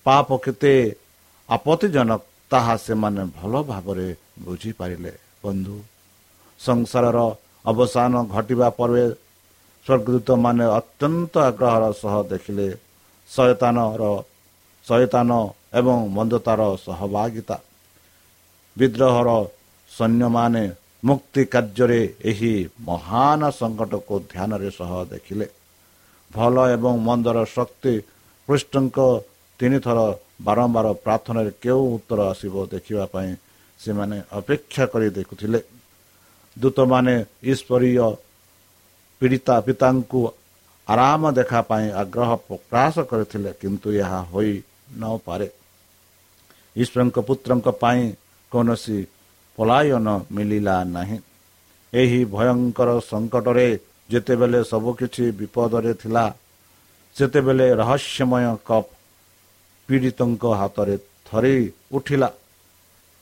ପାପ 0.07 0.29
କେତେ 0.45 0.75
ଆପତ୍ତିଜନକ 1.49 2.23
ତାହା 2.51 2.75
ସେମାନେ 2.87 3.23
ଭଲ 3.37 3.53
ଭାବରେ 3.71 4.09
ବୁଝିପାରିଲେ। 4.47 5.13
ବନ୍ଧୁ 5.43 5.77
ସଂସାରର 6.61 7.19
ଅବସାନ 7.71 8.13
ଘଟିବା 8.35 8.69
ପରେ 8.79 9.05
ସ୍ୱର୍ଗଦୂତ 9.87 10.29
ମାନେ 10.45 10.65
ଅତ୍ୟନ୍ତ 10.79 11.35
ଆଗ୍ରହର 11.49 11.85
ସହ 12.03 12.15
ଦେଖିଲେ 12.31 12.69
ଶୟତାନର 13.31 14.03
ଶୟତାନ 14.87 15.31
ଏବଂ 15.79 15.99
ମନ୍ଦତାର 16.17 16.61
ସହଭାଗିତା। 16.87 17.57
ବିଦ୍ରୋହର 18.77 19.31
ସୈନ୍ୟମାନେ 19.91 20.65
ମୁକ୍ତି 21.09 21.43
କାର୍ଯ୍ୟରେ 21.53 22.01
ଏହି 22.31 22.53
ମହାନ 22.89 23.41
ସଙ୍କଟକୁ 23.61 24.15
ଧ୍ୟାନରେ 24.33 24.71
ସହ 24.79 24.93
ଦେଖିଲେ। 25.13 25.47
ଭଲ 26.31 26.55
ଏବଂ 26.77 26.95
ମନ୍ଦର 27.09 27.39
ଶକ୍ତି 27.57 27.95
କୃଷ୍ଣଙ୍କ 28.49 28.99
ତିନିଥର 29.61 29.99
ବାରମ୍ବାର 30.47 30.87
ପ୍ରାର୍ଥନାରେ 31.05 31.51
କେଉଁ 31.63 31.85
ଉତ୍ତର 31.97 32.21
ଆସିବ 32.33 32.55
ଦେଖିବା 32.75 33.05
ପାଇଁ 33.15 33.31
ସେମାନେ 33.81 34.17
ଅପେକ୍ଷା 34.39 34.85
କରି 34.93 35.09
ଦେଖୁଥିଲେ। 35.19 35.61
ଦୂତମାନେ 36.57 37.15
ଈଶ୍ୱରୀୟ 37.53 38.07
ପୀଡ଼ିତା 39.21 39.55
ପିତାଙ୍କୁ 39.67 40.21
ଆରାମ 40.89 41.23
ଦେଖା 41.33 41.61
ପାଇଁ 41.69 41.87
ଆଗ୍ରହ 42.03 42.31
ପ୍ରକାଶ 42.49 42.95
କରିଥିଲେ 43.11 43.51
କିନ୍ତୁ 43.61 43.89
ଏହା 44.01 44.21
ହୋଇ 44.33 44.55
ନପାରେ 45.01 45.49
ଈଶ୍ୱରଙ୍କ 46.77 47.17
ପୁତ୍ରଙ୍କ 47.29 47.69
ପାଇଁ 47.83 48.03
କୌଣସି 48.53 48.99
ପଲାୟନ 49.59 50.09
ମିଳିଲା 50.31 50.77
ନାହିଁ 50.89 51.19
ଏହି 51.93 52.21
ଭୟଙ୍କର 52.33 52.91
ସଙ୍କଟରେ 53.03 53.69
ଯେତେବେଳେ 54.11 54.61
ସବୁକିଛି 54.65 55.25
ବିପଦରେ 55.39 55.93
ଥିଲା 56.03 56.25
ସେତେବେଳେ 57.17 57.67
ରହସ୍ୟମୟ 57.81 58.47
କପ୍ 58.69 58.91
ପୀଡ଼ିତଙ୍କ 59.89 60.45
ହାତରେ 60.61 60.97
ଥରି 61.27 61.55
ଉଠିଲା 61.93 62.29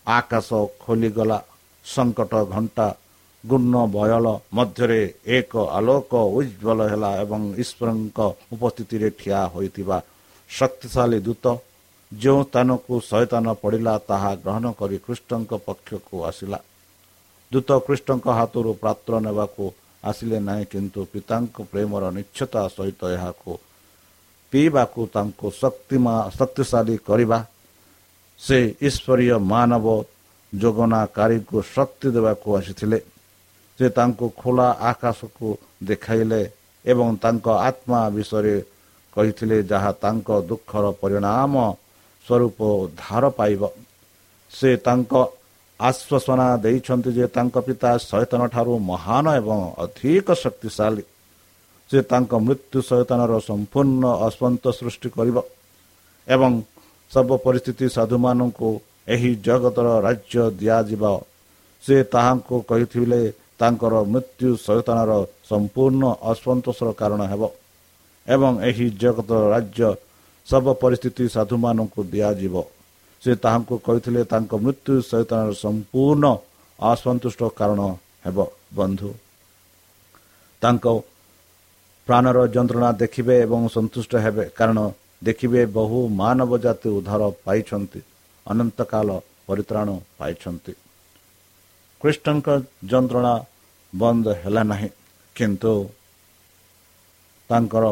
ଆକାଶ 0.07 0.49
ଖୋଲିଗଲା 0.81 1.39
ସଙ୍କଟ 1.85 2.33
ଘଣ୍ଟା 2.53 2.87
ଗୁର୍ଣ୍ଣ 3.45 3.75
ବୟଳ 3.95 4.27
ମଧ୍ୟରେ 4.57 5.01
ଏକ 5.37 5.53
ଆଲୋକ 5.79 6.13
ଉଜ୍ଜଵଳ 6.37 6.81
ହେଲା 6.93 7.11
ଏବଂ 7.25 7.41
ଈଶ୍ୱରଙ୍କ 7.63 8.19
ଉପସ୍ଥିତିରେ 8.55 9.09
ଠିଆ 9.21 9.41
ହୋଇଥିବା 9.55 9.97
ଶକ୍ତିଶାଳୀ 10.51 11.19
ଦୂତ 11.27 11.45
ଯେଉଁ 12.13 12.41
ସ୍ଥାନକୁ 12.49 12.95
ଶୈତାନ 13.11 13.47
ପଡ଼ିଲା 13.63 13.95
ତାହା 14.09 14.33
ଗ୍ରହଣ 14.43 14.65
କରି 14.81 14.97
କୃଷ୍ଣଙ୍କ 15.07 15.53
ପକ୍ଷକୁ 15.67 16.15
ଆସିଲା। 16.29 16.59
ଦୂତ 17.53 17.71
କୃଷ୍ଣଙ୍କ 17.87 18.27
ହାତରୁ 18.39 18.71
ପାତ୍ର 18.83 19.13
ନେବାକୁ 19.27 19.65
ଆସିଲେ 20.11 20.39
ନାହିଁ 20.49 20.65
କିନ୍ତୁ 20.73 21.01
ପିତାଙ୍କ 21.13 21.57
ପ୍ରେମର 21.73 22.05
ନିଶ୍ଚତା 22.19 22.63
ସହିତ 22.77 23.01
ଏହାକୁ 23.17 23.53
ପିଇବାକୁ 24.53 25.01
ତାଙ୍କୁ 25.15 25.47
ଶକ୍ତିମା 25.63 26.15
ଶକ୍ତିଶାଳୀ 26.39 26.97
କରିବା 27.09 27.39
ସେ 28.41 28.59
ଈଶ୍ୱରୀୟ 28.89 29.37
ମାନବ 29.53 29.87
ଯୋଗନାକାରୀଙ୍କୁ 30.53 31.59
ଶକ୍ତି 31.75 32.09
ଦେବାକୁ 32.17 32.49
ଆସିଥିଲେ। 32.59 32.99
ସେ 33.79 33.87
ତାଙ୍କୁ 33.97 34.27
ଖୋଲା 34.41 34.69
ଆକାଶକୁ 34.91 35.49
ଦେଖାଇଲେ 35.89 36.43
ଏବଂ 36.85 37.09
ତାଙ୍କ 37.23 37.47
ଆତ୍ମା 37.69 38.01
ବିଷୟରେ 38.17 38.57
କହିଥିଲେ 39.17 39.57
ଯାହା 39.71 39.91
ତାଙ୍କ 40.03 40.29
ଦୁଃଖର 40.49 40.85
ପରିଣାମ 41.01 41.55
ସ୍ୱରୂପ 42.27 42.59
ଧାର 43.03 43.25
ପାଇବ। 43.39 43.63
ସେ 44.53 44.71
ତାଙ୍କ 44.87 45.13
ଆଶ୍ୱାସନା 45.81 46.49
ଦେଇଛନ୍ତି 46.65 47.11
ଯେ 47.19 47.27
ତାଙ୍କ 47.37 47.57
ପିତା 47.67 47.91
ସୈତନ 48.11 48.43
ଠାରୁ 48.55 48.75
ମହାନ 48.91 49.27
ଏବଂ 49.41 49.59
ଅଧିକ 49.85 50.27
ଶକ୍ତିଶାଳୀ। 50.43 51.05
ସେ 51.91 51.99
ତାଙ୍କ 52.11 52.33
ମୃତ୍ୟୁ 52.47 52.79
ସୈତନର 52.91 53.33
ସମ୍ପୂର୍ଣ୍ଣ 53.49 54.05
ଅସ୍ୱନ୍ତ 54.27 54.65
ସୃଷ୍ଟି 54.79 55.09
କରିବ 55.17 55.37
ଏବଂ 56.29 56.53
ସବୁ 57.13 57.35
ପରିସ୍ଥିତି 57.47 57.87
ସାଧୁମାନଙ୍କୁ 57.97 58.69
ଏହି 59.15 59.31
ଜଗତର 59.47 59.89
ରାଜ୍ୟ 60.07 60.43
ଦିଆଯିବ। 60.61 61.03
ସେ 61.85 61.97
ତାହାଙ୍କୁ 62.13 62.57
କହିଥିଲେ 62.71 63.21
ତାଙ୍କର 63.61 63.95
ମୃତ୍ୟୁ 64.13 64.49
ସୈତନର 64.67 65.13
ସମ୍ପୂର୍ଣ୍ଣ 65.51 66.05
ଅସନ୍ତୋଷର 66.31 66.89
କାରଣ 67.01 67.21
ହେବ। 67.33 67.43
ଏବଂ 68.27 68.53
ଏହି 68.69 68.87
ଜଗତର 69.03 69.43
ରାଜ୍ୟ 69.55 69.89
ସବୁ 70.49 70.71
ପରିସ୍ଥିତି 70.83 71.25
ସାଧୁମାନଙ୍କୁ 71.37 72.01
ଦିଆଯିବ। 72.13 72.55
ସେ 73.23 73.33
ତାହାଙ୍କୁ 73.45 73.75
କହିଥିଲେ 73.87 74.23
ତାଙ୍କ 74.33 74.53
ମୃତ୍ୟୁ 74.65 74.95
ସୈତନର 75.11 75.51
ସମ୍ପୂର୍ଣ୍ଣ 75.65 76.25
ଅସନ୍ତୁଷ୍ଟ 76.79 77.41
କାରଣ 77.59 77.81
ହେବ 78.25 78.39
ବନ୍ଧୁ। 78.75 79.11
ତାଙ୍କ 80.63 80.85
ପ୍ରାଣର 82.09 82.39
ଯନ୍ତ୍ରଣା 82.55 82.91
ଦେଖିବେ 83.03 83.35
ଏବଂ 83.47 83.61
ସନ୍ତୁଷ୍ଟ 83.77 84.13
ହେବେ 84.25 84.45
କାରଣ 84.59 84.79
ଦେଖିବେ 85.25 85.61
ବହୁ 85.77 85.99
ମାନବ 86.21 86.51
ଜାତି 86.65 86.89
ଉଦ୍ଧାର 86.99 87.23
ପାଇଛନ୍ତି 87.45 88.01
ଅନନ୍ତକାଳ 88.47 89.09
ପରିତ୍ରାଣ 89.49 89.89
ପାଇଛନ୍ତି। 90.19 90.73
କୃଷ୍ଣଙ୍କ 92.05 92.49
ଯନ୍ତ୍ରଣା 92.91 93.35
ବନ୍ଦ 93.93 94.27
ହେଲା 94.45 94.63
ନାହିଁ। 94.63 94.89
କିନ୍ତୁ 95.37 95.75
ତାଙ୍କର 97.51 97.85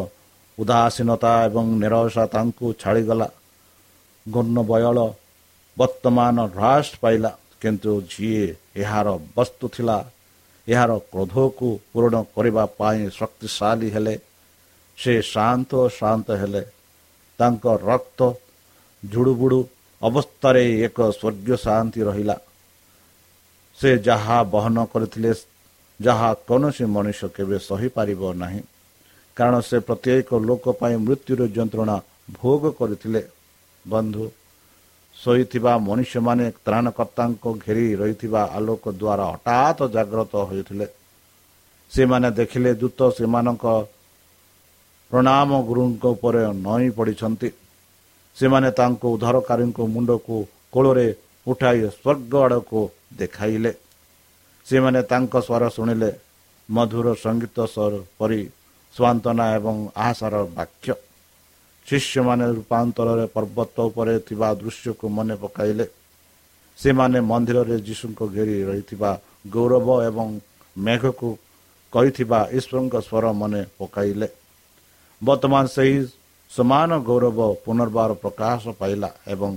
ଉଦାସୀନତା 0.58 1.32
ଏବଂ 1.46 1.66
ନିରସା 1.82 2.24
ତାଙ୍କୁ 2.34 2.66
ଛାଡ଼ିଗଲା। 2.82 3.28
ବୟଳ 4.70 4.98
ବର୍ତ୍ତମାନ 5.78 6.36
ହ୍ରାସ 6.54 6.86
ପାଇଲା। 7.02 7.30
କିନ୍ତୁ 7.60 7.92
ଯିଏ 8.10 8.46
ଏହାର 8.82 9.08
ବସ୍ତୁ 9.36 9.66
ଥିଲା 9.74 9.98
ଏହାର 10.68 10.92
କ୍ରୋଧକୁ 11.12 11.68
ପୂରଣ 11.92 12.14
କରିବା 12.34 12.64
ପାଇଁ 12.78 13.00
ଶକ୍ତିଶାଳୀ 13.18 13.88
ହେଲେ 13.94 14.14
ସେ 14.98 15.14
ଶାନ୍ତ 15.32 15.70
ଶାନ୍ତ 15.98 16.28
ହେଲେ। 16.40 16.62
ତାଙ୍କ 17.38 17.64
ରକ୍ତ 17.90 18.20
ଝୁଡ଼ୁବୁଡ଼ୁ 19.02 19.60
ଅବସ୍ଥାରେ 20.02 20.64
ଏକ 20.86 20.98
ସ୍ୱର୍ଗୀୟ 21.18 21.56
ଶାନ୍ତି 21.56 22.00
ରହିଲା। 22.02 22.36
ସେ 23.82 23.98
ଯାହା 23.98 24.42
ବହନ 24.54 24.84
କରିଥିଲେ 24.92 25.32
ଯାହା 26.00 26.34
କୌଣସି 26.48 26.84
ମଣିଷ 26.84 27.20
କେବେ 27.36 27.58
ସହିପାରିବ 27.58 28.22
ନାହିଁ। 28.42 28.60
କାରଣ 29.36 29.54
ସେ 29.60 29.78
ପ୍ରତ୍ୟେକ 29.78 30.28
ଲୋକ 30.48 30.64
ପାଇଁ 30.80 30.96
ମୃତ୍ୟୁର 31.06 31.40
ଯନ୍ତ୍ରଣା 31.56 31.96
ଭୋଗ 32.38 32.62
କରିଥିଲେ। 32.78 33.22
ବନ୍ଧୁ 33.84 34.24
ଶୋଇଥିବା 35.16 35.72
ମନୁଷ୍ୟମାନେ 35.78 36.46
ତ୍ରାଣକର୍ତ୍ତାଙ୍କ 36.64 37.44
ଘେରି 37.64 37.86
ରହିଥିବା 37.94 38.42
ଆଲୋକ 38.56 38.84
ଦ୍ୱାରା 39.00 39.26
ହଠାତ୍ 39.32 39.82
ଜାଗ୍ରତ 39.94 40.34
ହୋଇଥିଲେ। 40.48 40.86
ସେମାନେ 41.92 42.28
ଦେଖିଲେ 42.30 42.70
ଦୂତ 42.74 43.00
ସେମାନଙ୍କ 43.18 43.64
ପ୍ରଣାମ 45.10 45.50
ଗୁରୁଙ୍କ 45.68 46.04
ଉପରେ 46.16 46.42
ନଈ 46.66 46.84
ପଡ଼ିଛନ୍ତି। 46.96 47.48
ସେମାନେ 48.36 48.68
ତାଙ୍କ 48.78 49.02
ଉଦ୍ଧାରକାରୀଙ୍କ 49.14 49.78
ମୁଣ୍ଡକୁ 49.94 50.36
କୋଳରେ 50.72 51.08
ଉଠାଇ 51.46 51.78
ସ୍ୱର୍ଗ 51.96 52.32
ଆଡ଼କୁ 52.44 52.80
ଦେଖାଇଲେ। 53.18 53.72
ସେମାନେ 54.66 55.00
ତାଙ୍କ 55.10 55.34
ସ୍ୱର 55.46 55.62
ଶୁଣିଲେ 55.76 56.10
ମଧୁର 56.68 57.06
ସଙ୍ଗୀତ 57.22 57.58
ପରି 58.18 58.40
ସ୍ୱାନ୍ତନା 58.94 59.44
ଏବଂ 59.58 59.76
ଆଶାର 60.08 60.34
ବାକ୍ୟ। 60.56 60.94
ଶିଷ୍ୟମାନେ 61.86 62.46
ରୂପାନ୍ତରରେ 62.56 63.26
ପର୍ବତ 63.34 63.76
ଉପରେ 63.88 64.14
ଥିବା 64.28 64.48
ଦୃଶ୍ୟକୁ 64.60 65.06
ମନେ 65.16 65.34
ପକାଇଲେ। 65.42 65.86
ସେମାନେ 66.78 67.18
ମନ୍ଦିରରେ 67.30 67.76
ଯୀଶୁଙ୍କ 67.86 68.20
ଘେରି 68.34 68.56
ରହିଥିବା 68.68 69.10
ଗୌରବ 69.54 69.88
ଏବଂ 70.08 70.28
ମେଘକୁ 70.76 71.28
କହିଥିବା 71.92 72.40
ଈଶ୍ୱରଙ୍କ 72.58 72.94
ସ୍ୱର 73.08 73.24
ମନେ 73.40 73.62
ପକାଇଲେ। 73.78 74.28
ବର୍ତ୍ତମାନ 75.22 75.64
ସେହି 75.74 75.96
ସମାନ 76.50 76.90
ଗୌରବ 77.08 77.38
ପୁନର୍ବାର 77.64 78.10
ପ୍ରକାଶ 78.22 78.62
ପାଇଲା 78.80 79.10
ଏବଂ 79.32 79.52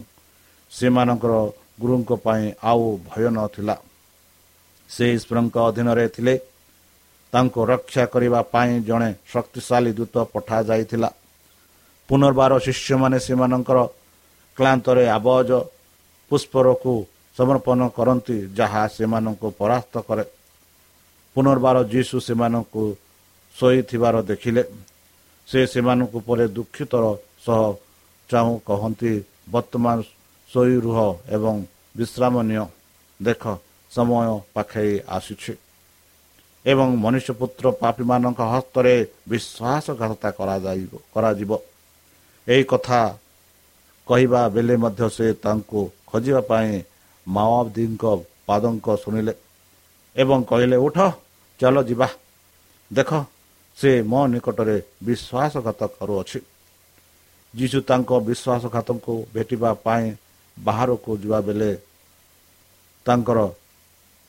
ସେମାନଙ୍କର 0.71 1.33
ଗୁରୁଙ୍କ 1.79 2.11
ପାଇଁ 2.25 2.45
ଆଉ 2.71 2.83
ଭୟ 3.09 3.25
ନଥିଲା। 3.37 3.75
ସେ 4.89 5.05
ଈଶ୍ୱରଙ୍କ 5.17 5.55
ଅଧୀନରେ 5.69 6.05
ଥିଲେ। 6.15 6.35
ତାଙ୍କୁ 7.33 7.61
ରକ୍ଷା 7.73 8.03
କରିବା 8.13 8.39
ପାଇଁ 8.53 8.71
ଜଣେ 8.87 9.09
ଶକ୍ତିଶାଳୀ 9.33 9.91
ଦୂତ 9.99 10.15
ପଠାଯାଇଥିଲା 10.33 11.09
ପୁନର୍ବାର 12.09 12.51
ଶିଷ୍ୟମାନେ 12.65 13.17
ସେମାନଙ୍କର 13.27 13.77
କ୍ଳାନ୍ତରେ 14.57 15.03
ଆବଜ 15.17 15.49
ପୁଷ୍ପରକୁ 16.31 16.93
ସମର୍ପଣ 17.37 17.79
କରନ୍ତି 17.97 18.37
ଯାହା 18.57 18.83
ସେମାନଙ୍କୁ 18.95 19.47
ପରାସ୍ତ 19.59 19.93
କରେ। 20.07 20.25
ପୁନର୍ବାର 21.35 21.77
ଯୀଶୁ 21.93 22.15
ସେମାନଙ୍କୁ 22.27 22.83
ଶୋଇଥିବାର 23.55 24.15
ଦେଖିଲେ। 24.29 24.63
ସେ 25.47 25.59
ସେମାନଙ୍କୁ 25.73 26.19
ପରେ 26.27 26.45
ଦୁଃଖିତର 26.55 27.05
ସହ 27.45 27.61
ଚାହୁଁ 28.29 28.55
କହନ୍ତି 28.67 29.11
ବର୍ତ୍ତମାନ 29.53 29.97
ଶୋଇ 30.55 30.75
ରୁହ 30.85 30.99
ଏବଂ 31.35 31.55
ବିଶ୍ରାମ 31.97 32.35
ନିଅ 32.49 32.65
ଦେଖ 33.19 33.43
ସମୟ 33.91 34.27
ପାଖେଇ 34.55 34.93
ଆସୁଛି। 35.15 35.53
ଏବଂ 36.65 36.87
ମନୁଷ୍ୟପୁତ୍ର 37.03 37.65
ପାପୀମାନଙ୍କ 37.81 38.39
ହସ୍ତରେ 38.53 38.95
ବିଶ୍ୱାସଘାତତା 39.31 40.29
କରାଯାଇ 40.39 40.83
କରାଯିବ। 41.13 41.51
ଏହି 42.47 42.63
କଥା 42.71 42.99
କହିବା 44.07 44.41
ବେଳେ 44.55 44.75
ମଧ୍ୟ 44.83 45.07
ସେ 45.17 45.27
ତାଙ୍କୁ 45.43 45.79
ଖୋଜିବା 46.09 46.41
ପାଇଁ 46.49 46.71
ମାଓବାଦୀଙ୍କ 47.27 48.03
ପାଦଙ୍କ 48.47 48.87
ଶୁଣିଲେ 49.03 49.33
ଏବଂ 50.15 50.39
କହିଲେ 50.49 50.77
ଉଠ 50.87 50.97
ଚାଲ 51.59 51.75
ଯିବା। 51.89 52.07
ଦେଖ 52.91 53.11
ସେ 53.77 53.91
ମୋ 54.11 54.21
ନିକଟରେ 54.33 54.77
ବିଶ୍ୱାସଘାତ 55.07 55.81
କରୁଅଛି। 55.97 56.39
ଯୀଶୁ 57.53 57.77
ତାଙ୍କ 57.89 58.09
ବିଶ୍ୱାସଘାତଙ୍କୁ 58.27 59.13
ଭେଟିବା 59.33 59.71
ପାଇଁ 59.85 60.05
ବାହାରକୁ 60.57 61.11
ଯିବା 61.21 61.39
ବେଳେ 61.47 61.71
ତାଙ୍କର 63.05 63.39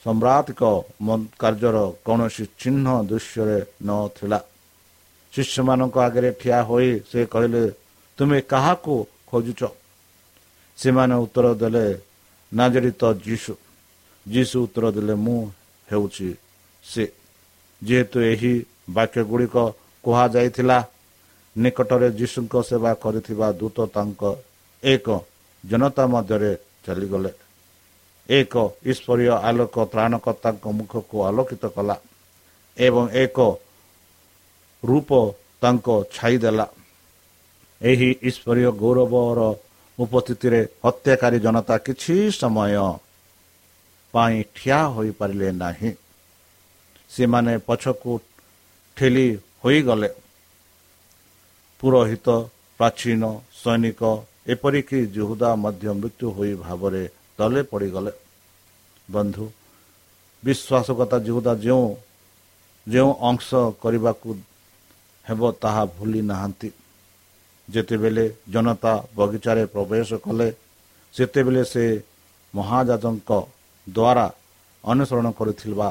ସମ୍ରାତିକ 0.06 0.62
କାର୍ଯ୍ୟର 1.38 1.76
କୌଣସି 2.06 2.44
ଚିହ୍ନ 2.60 2.86
ଦୃଶ୍ୟରେ 3.08 3.58
ନଥିଲା। 3.86 4.38
ଶିଷ୍ୟମାନଙ୍କ 5.32 5.96
ଆଗରେ 6.06 6.30
ଠିଆ 6.40 6.58
ହୋଇ 6.68 6.90
ସେ 7.10 7.20
କହିଲେ 7.32 7.62
ତୁମେ 8.18 8.38
କାହାକୁ 8.52 8.94
ଖୋଜୁଛ? 9.28 9.60
ସେମାନେ 10.78 11.14
ଉତ୍ତର 11.24 11.46
ଦେଲେ 11.54 11.86
ନାଜରିତ 12.52 13.02
ଯୀଶୁ। 13.26 13.54
ଯୀଶୁ 14.26 14.56
ଉତ୍ତର 14.66 14.84
ଦେଲେ 14.96 15.14
ମୁଁ 15.24 15.40
ହେଉଛି 15.88 16.28
ସେ। 16.84 17.04
ଯେହେତୁ 17.82 18.18
ଏହି 18.32 18.54
ବାକ୍ୟ 18.96 19.20
ଗୁଡ଼ିକ 19.30 19.56
କୁହାଯାଇଥିଲା 20.04 20.78
ନିକଟରେ 21.56 22.08
ଯୀଶୁଙ୍କ 22.18 22.54
ସେବା 22.68 22.92
କରିଥିବା 23.02 23.46
ଦୂତ 23.60 23.78
ତାଙ୍କ 23.94 24.22
ଏକ 24.82 25.06
ଜନତା 25.70 26.04
ମଧ୍ୟରେ 26.12 26.52
ଚାଲିଗଲେ। 26.84 27.32
ଏକ 28.28 28.54
ଈଶ୍ୱରୀୟ 28.90 29.32
ଆଲୋକ 29.48 29.76
ତ୍ରାଣକର୍ତ୍ତାଙ୍କ 29.92 30.64
ମୁଖକୁ 30.78 31.16
ଆଲୋକିତ 31.28 31.64
କଲା 31.76 31.96
ଏବଂ 32.76 33.04
ଏକ 33.24 33.38
ରୂପ 34.82 35.10
ତାଙ୍କ 35.62 35.88
ଛାଇଦେଲା। 36.14 36.66
ଏହି 37.80 38.10
ଈଶ୍ୱରୀୟ 38.28 38.70
ଗୌରବର 38.82 39.40
ଉପସ୍ଥିତିରେ 39.98 40.60
ହତ୍ୟାକାରୀ 40.84 41.38
ଜନତା 41.44 41.76
କିଛି 41.86 42.14
ସମୟ 42.40 42.74
ପାଇଁ 44.14 44.36
ଠିଆ 44.56 44.80
ହୋଇପାରିଲେ 44.94 45.48
ନାହିଁ। 45.62 45.90
ସେମାନେ 47.10 47.52
ପଛକୁ 47.66 48.12
ଠେଲି 48.96 49.26
ହୋଇଗଲେ। 49.62 50.10
ପୁରୋହିତ 51.80 52.28
ପ୍ରାଚୀନ 52.80 53.22
ସୈନିକ 53.62 54.02
ଏପରିକି 54.52 54.98
ଯୁହୁଦା 55.16 55.50
ମଧ୍ୟ 55.64 55.88
ମୃତ୍ୟୁ 56.00 56.26
ହୋଇ 56.36 56.52
ଭାବରେ 56.64 57.02
ତଳେ 57.38 57.60
ପଡ଼ିଗଲେ। 57.70 58.12
ବନ୍ଧୁ 59.08 59.44
ବିଶ୍ୱାସକତା 60.42 61.16
ଯୁହୁଦା 61.26 61.52
ଯେଉଁ 61.66 61.88
ଯେଉଁ 62.86 63.12
ଅଂଶ 63.28 63.48
କରିବାକୁ 63.82 64.28
ହେବ 65.24 65.40
ତାହା 65.62 65.82
ଭୁଲି 65.96 66.20
ନାହାନ୍ତି। 66.30 66.68
ଯେତେବେଳେ 67.68 68.24
ଜନତା 68.52 68.92
ବଗିଚାରେ 69.18 69.64
ପ୍ରବେଶ 69.74 70.08
କଲେ 70.24 70.48
ସେତେବେଳେ 71.14 71.62
ସେ 71.72 71.84
ମହାଜାଜଙ୍କ 72.54 73.30
ଦ୍ୱାରା 73.86 74.26
ଅନୁସରଣ 74.84 75.26
କରିଥିବା 75.38 75.88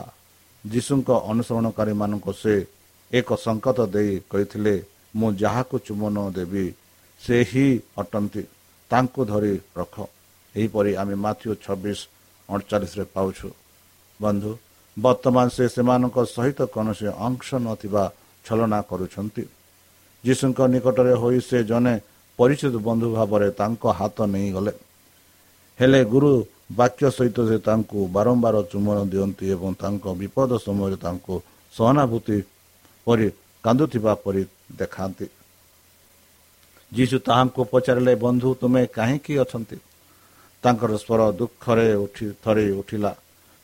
ଯୀଶୁଙ୍କ 0.64 1.10
ଅନୁସରଣକାରୀମାନଙ୍କୁ 1.32 2.32
ସେ 2.42 2.56
ଏକ 3.12 3.30
ସଙ୍କଟ 3.46 3.78
ଦେଇ 3.96 4.12
କହିଥିଲେ 4.32 4.76
ମୁଁ 5.16 5.30
ଯାହାକୁ 5.44 5.76
ଚୁମନ 5.88 6.16
ଦେବି 6.38 6.66
ସେ 7.26 7.38
ହିଁ 7.50 7.68
ଅଟନ୍ତି। 7.98 8.44
ତାଙ୍କୁ 8.92 9.22
ଧରି 9.26 9.54
ରଖ। 9.78 9.96
ଏହିପରି 10.56 10.92
ଆମେ 11.02 11.16
ମାଥ୍ୟୁ 11.26 11.52
ଛବିଶ 11.66 12.00
ଅଣଚାଳିଶରେ 12.50 13.06
ପାଉଛୁ। 13.16 13.50
ବନ୍ଧୁ 14.20 14.52
ବର୍ତ୍ତମାନ 14.98 15.46
ସେ 15.50 15.66
ସେମାନଙ୍କ 15.76 16.18
ସହିତ 16.36 16.60
କୌଣସି 16.76 17.08
ଅଂଶ 17.28 17.48
ନଥିବା 17.68 18.04
ଛଳନା 18.46 18.80
କରୁଛନ୍ତି। 18.90 19.44
ଯୀଶୁଙ୍କ 20.24 20.60
ନିକଟରେ 20.74 21.14
ହୋଇ 21.22 21.40
ସେ 21.50 21.58
ଜଣେ 21.70 21.94
ପରିଚିତ 22.40 22.76
ବନ୍ଧୁ 22.88 23.08
ଭାବରେ 23.18 23.48
ତାଙ୍କ 23.60 23.84
ହାତ 24.00 24.18
ନେଇଗଲେ। 24.34 24.74
ହେଲେ 25.80 26.02
ଗୁରୁ 26.14 26.32
ବାକ୍ୟ 26.72 27.04
ସହିତ 27.18 27.38
ସେ 27.50 27.58
ତାଙ୍କୁ 27.68 28.00
ବାରମ୍ବାର 28.16 28.56
ଚୁମନ 28.72 28.98
ଦିଅନ୍ତି 29.12 29.46
ଏବଂ 29.56 29.72
ତାଙ୍କ 29.82 30.06
ବିପଦ 30.22 30.52
ସମୟରେ 30.66 30.98
ତାଙ୍କୁ 31.06 31.34
ସହାନୁଭୂତି 31.74 32.38
ପରି 33.08 33.28
କାନ୍ଦୁଥିବା 33.64 34.14
ପରି 34.24 34.42
ଦେଖାନ୍ତି। 34.80 35.26
ଯୀଶୁ 36.96 37.18
ତାହାଙ୍କୁ 37.28 37.62
ପଚାରିଲେ 37.72 38.14
ବନ୍ଧୁ 38.26 38.50
ତୁମେ 38.62 38.84
କାହିଁକି 38.98 39.34
ଅଛନ୍ତି? 39.44 39.78
ତାଙ୍କର 40.64 40.92
ସ୍ୱର 41.04 41.22
ଦୁଃଖରେ 41.40 41.88
ଉଠି 42.06 42.26
ଥରେ 42.44 42.66
ଉଠିଲା 42.82 43.12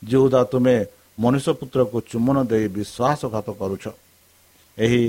ଯେଉଁଦା 0.01 0.41
ତୁମେ 0.51 0.75
ମନୁଷ୍ୟ 1.23 1.51
ପୁତ୍ରକୁ 1.59 1.97
ଚୁମନ 2.11 2.37
ଦେଇ 2.51 2.67
ବିଶ୍ୱାସଘାତ 2.77 3.47
କରୁଛ। 3.61 3.85
ଏହି 4.77 5.03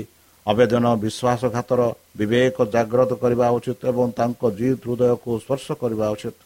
ଆବେଦନ 0.45 0.85
ବିଶ୍ୱାସଘାତର 1.03 1.81
ବିବେକ 2.17 2.57
ଜାଗ୍ରତ 2.73 3.11
କରିବା 3.23 3.47
ଉଚିତ 3.57 3.81
ଏବଂ 3.91 4.07
ତାଙ୍କ 4.19 4.41
ଜିତ 4.57 4.81
ହୃଦୟକୁ 4.83 5.31
ସ୍ପର୍ଶ 5.43 5.67
କରିବା 5.81 6.07
ଉଚିତ। 6.15 6.37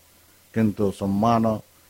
କିନ୍ତୁ 0.54 0.86
ସମ୍ମାନ 1.00 1.44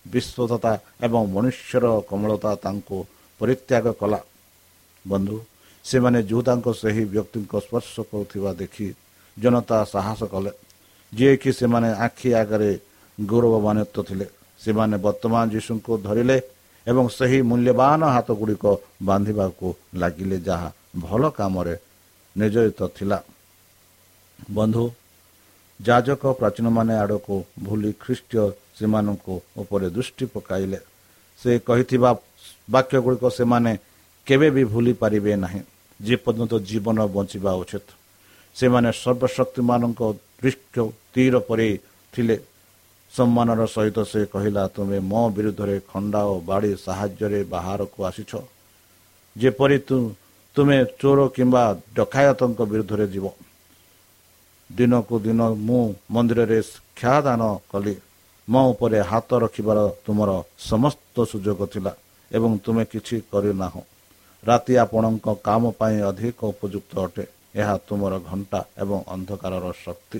ବିଶ୍ୱତା 0.05 0.71
ଏବଂ 1.05 1.21
ମନୁଷ୍ୟର 1.35 1.85
କୋମଳତା 2.09 2.51
ତାଙ୍କୁ 2.63 2.97
ପରିତ୍ୟାଗ 3.39 3.85
କଲା। 3.99 4.19
ବନ୍ଧୁ 5.05 5.37
ସେମାନେ 5.85 6.19
ଯୁଦାଙ୍କ 6.31 6.67
ସେହି 6.81 7.03
ବ୍ୟକ୍ତିଙ୍କ 7.13 7.53
ସ୍ପର୍ଶ 7.65 7.93
କରୁଥିବା 8.09 8.51
ଦେଖି 8.61 8.87
ଜନତା 9.37 9.77
ସାହସ 9.93 10.21
କଲେ। 10.33 10.51
ଯିଏକି 11.13 11.51
ସେମାନେ 11.59 11.89
ଆଖି 12.05 12.29
ଆଗରେ 12.41 12.71
ଗୌରବମାନ୍ୱିତ 13.17 13.95
ଥିଲେ 14.07 14.25
ସେମାନେ 14.61 14.95
ବର୍ତ୍ତମାନ 15.05 15.43
ଯୀଶୁଙ୍କୁ 15.53 15.93
ଧରିଲେ 16.07 16.37
ଏବଂ 16.87 17.05
ସେହି 17.17 17.39
ମୂଲ୍ୟବାନ 17.49 18.01
ହାତ 18.15 18.29
ଗୁଡ଼ିକ 18.39 18.65
ବାନ୍ଧିବାକୁ 19.07 19.67
ଲାଗିଲେ 20.01 20.37
ଯାହା 20.47 20.69
ଭଲ 21.03 21.23
କାମରେ 21.37 21.75
ନିୟୋଜିତ 22.35 22.79
ଥିଲା। 22.97 23.17
ବନ୍ଧୁ 24.57 24.85
ଯାଜକ 25.79 26.23
ପ୍ରାଚୀନମାନେ 26.39 26.93
ଆଡ଼କୁ 27.03 27.35
ଭୁଲି 27.65 27.91
ଖ୍ରୀଷ୍ଟ 28.01 28.31
ସେମାନଙ୍କୁ 28.77 29.33
ଉପରେ 29.61 29.87
ଦୃଷ୍ଟି 29.95 30.25
ପକାଇଲେ। 30.33 30.79
ସେ 31.39 31.51
କହିଥିବା 31.67 32.09
ବାକ୍ୟ 32.73 32.97
ଗୁଡ଼ିକ 33.05 33.25
ସେମାନେ 33.37 33.71
କେବେ 34.27 34.47
ବି 34.55 34.63
ଭୁଲି 34.73 34.93
ପାରିବେ 35.01 35.33
ନାହିଁ 35.43 35.61
ଯେପର୍ଯ୍ୟନ୍ତ 35.99 36.53
ଜୀବନ 36.69 36.97
ବଞ୍ଚିବା 37.15 37.51
ଉଚିତ। 37.61 37.87
ସେମାନେ 38.57 38.89
ସର୍ବଶକ୍ତିମାନଙ୍କ 39.01 40.01
ଦୃଷ୍ଟି 40.41 40.81
ତୀର 41.13 41.35
ପରି 41.47 41.69
ଥିଲେ। 42.13 42.37
ସମ୍ମାନର 43.13 43.61
ସହିତ 43.75 43.97
ସେ 44.11 44.21
କହିଲା 44.33 44.63
ତୁମେ 44.75 44.97
ମୋ 45.11 45.23
ବିରୁଦ୍ଧରେ 45.35 45.75
ଖଣ୍ଡା 45.91 46.21
ଓ 46.31 46.35
ବାଡ଼ି 46.49 46.71
ସାହାଯ୍ୟରେ 46.85 47.39
ବାହାରକୁ 47.53 47.99
ଆସିଛ। 48.09 48.31
ଯେପରି 49.35 49.77
ତୁମେ 50.55 50.77
ଚୋର 50.99 51.19
କିମ୍ବା 51.35 51.63
ଡକାୟତଙ୍କ 51.95 52.59
ବିରୁଦ୍ଧରେ 52.71 53.05
ଯିବ। 53.13 53.25
ଦିନକୁ 54.69 55.15
ଦିନ 55.25 55.41
ମୁଁ 55.67 55.83
ମନ୍ଦିରରେ 56.13 56.59
କ୍ଷାଦାନ 56.97 57.41
କଲି। 57.71 57.95
ମୋ 58.47 58.61
ଉପରେ 58.71 58.99
ହାତ 59.11 59.29
ରଖିବାର 59.43 59.79
ତୁମର 60.05 60.31
ସମସ୍ତ 60.69 61.15
ସୁଯୋଗ 61.31 61.59
ଥିଲା 61.73 61.93
ଏବଂ 62.31 62.51
ତୁମେ 62.65 62.83
କିଛି 62.91 63.15
କରିନାହଁ। 63.31 63.81
ରାତି 64.43 64.73
ଆପଣଙ୍କ 64.83 65.25
କାମ 65.47 65.63
ପାଇଁ 65.79 65.97
ଅଧିକ 66.09 66.39
ଉପଯୁକ୍ତ 66.53 66.93
ଅଟେ। 67.05 67.25
ଏହା 67.61 67.75
ତୁମର 67.87 68.13
ଘଣ୍ଟା 68.29 68.59
ଏବଂ 68.83 68.99
ଅନ୍ଧକାରର 69.13 69.65
ଶକ୍ତି। 69.85 70.19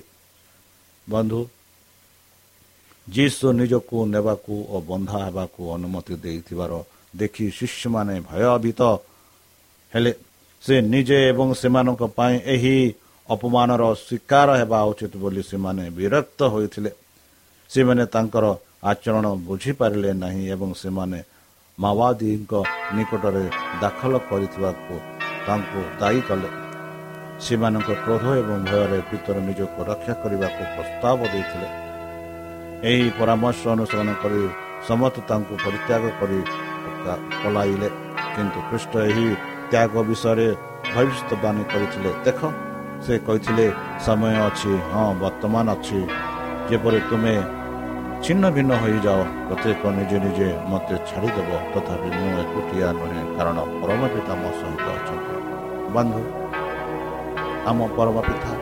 ବନ୍ଧୁ 1.06 1.40
ଯୀଶୁ 3.06 3.46
ନିଜକୁ 3.60 3.96
ନେବାକୁ 4.14 4.54
ଓ 4.74 4.76
ବନ୍ଧା 4.90 5.18
ହେବାକୁ 5.26 5.60
ଅନୁମତି 5.76 6.14
ଦେଇଥିବାର 6.24 6.72
ଦେଖି 7.20 7.46
ଶିଷ୍ୟମାନେ 7.58 8.14
ଭୟଭୀତ 8.28 8.80
ହେଲେ। 9.92 10.12
ସେ 10.62 10.74
ନିଜେ 10.92 11.18
ଏବଂ 11.32 11.48
ସେମାନଙ୍କ 11.60 12.02
ପାଇଁ 12.18 12.36
ଏହି 12.54 12.76
ଅପମାନର 13.28 13.82
ଶିକାର 14.06 14.48
ହେବା 14.60 14.78
ଉଚିତ 14.90 15.12
ବୋଲି 15.22 15.42
ସେମାନେ 15.50 15.84
ବିରକ୍ତ 15.98 16.40
ହୋଇଥିଲେ। 16.52 16.90
ସେମାନେ 17.70 18.04
ତାଙ୍କର 18.14 18.44
ଆଚରଣ 18.90 19.26
ବୁଝିପାରିଲେ 19.48 20.10
ନାହିଁ 20.22 20.44
ଏବଂ 20.54 20.70
ସେମାନେ 20.82 21.18
ମାଓବାଦୀଙ୍କ 21.78 22.52
ନିକଟରେ 22.96 23.44
ଦାଖଲ 23.82 24.12
କରିଥିବାକୁ 24.28 24.94
ତାଙ୍କୁ 25.46 25.80
ଦାୟୀ 26.00 26.20
କଲେ। 26.28 26.67
ସେମାନଙ୍କ 27.44 27.90
କ୍ରୋଧ 28.04 28.24
ଏବଂ 28.42 28.58
ଭୟରେ 28.68 28.98
ଭିତର 29.10 29.36
ନିଜକୁ 29.48 29.80
ରକ୍ଷା 29.90 30.14
କରିବାକୁ 30.22 30.62
ପ୍ରସ୍ତାବ 30.76 31.18
ଦେଇଥିଲେ। 31.32 31.68
ଏହି 32.90 33.06
ପରାମର୍ଶ 33.18 33.60
ଅନୁସରଣ 33.74 34.10
କରି 34.22 34.42
ସମସ୍ତେ 34.88 35.20
ତାଙ୍କୁ 35.28 35.54
ପରିତ୍ୟାଗ 35.64 36.02
କରି 36.20 36.40
ପଲାଇଲେ। 37.42 37.88
କିନ୍ତୁ 38.34 38.58
ଖ୍ରୀଷ୍ଟ 38.68 38.92
ଏହି 39.10 39.26
ତ୍ୟାଗ 39.70 39.92
ବିଷୟରେ 40.08 40.48
ଭବିଷ୍ୟତବାଣୀ 40.94 41.62
କରିଥିଲେ। 41.72 42.10
ଦେଖ 42.26 42.40
ସେ 43.04 43.14
କହିଥିଲେ 43.26 43.66
ସମୟ 44.06 44.34
ଅଛି 44.48 44.72
ହଁ 44.92 45.06
ବର୍ତ୍ତମାନ 45.22 45.66
ଅଛି। 45.76 46.00
ଯେପରି 46.68 47.00
ତୁମେ 47.10 47.34
ଛିନ୍ନ 48.24 48.44
ଭିନ୍ନ 48.56 48.72
ହୋଇଯାଅ 48.82 49.20
ପ୍ରତ୍ୟେକ 49.48 49.82
ନିଜେ 49.98 50.18
ନିଜେ 50.26 50.48
ମୋତେ 50.70 50.94
ଛାଡ଼ିଦେବ 51.08 51.50
ତଥାପି 51.74 52.08
ମୁଁ 52.16 52.30
ଏକୁଟିଆ 52.42 52.88
ନୁହେଁ 52.98 53.22
କାରଣ 53.36 53.58
ପରମ 53.80 54.00
ପିତା 54.12 54.34
ମୋ 54.40 54.50
ସହିତ 54.60 54.86
ଅଛନ୍ତି। 54.96 55.34
ବନ୍ଧୁ 55.94 56.22
ଆମ 57.70 57.78
ପରମ 57.96 58.16
ପିତା 58.28 58.52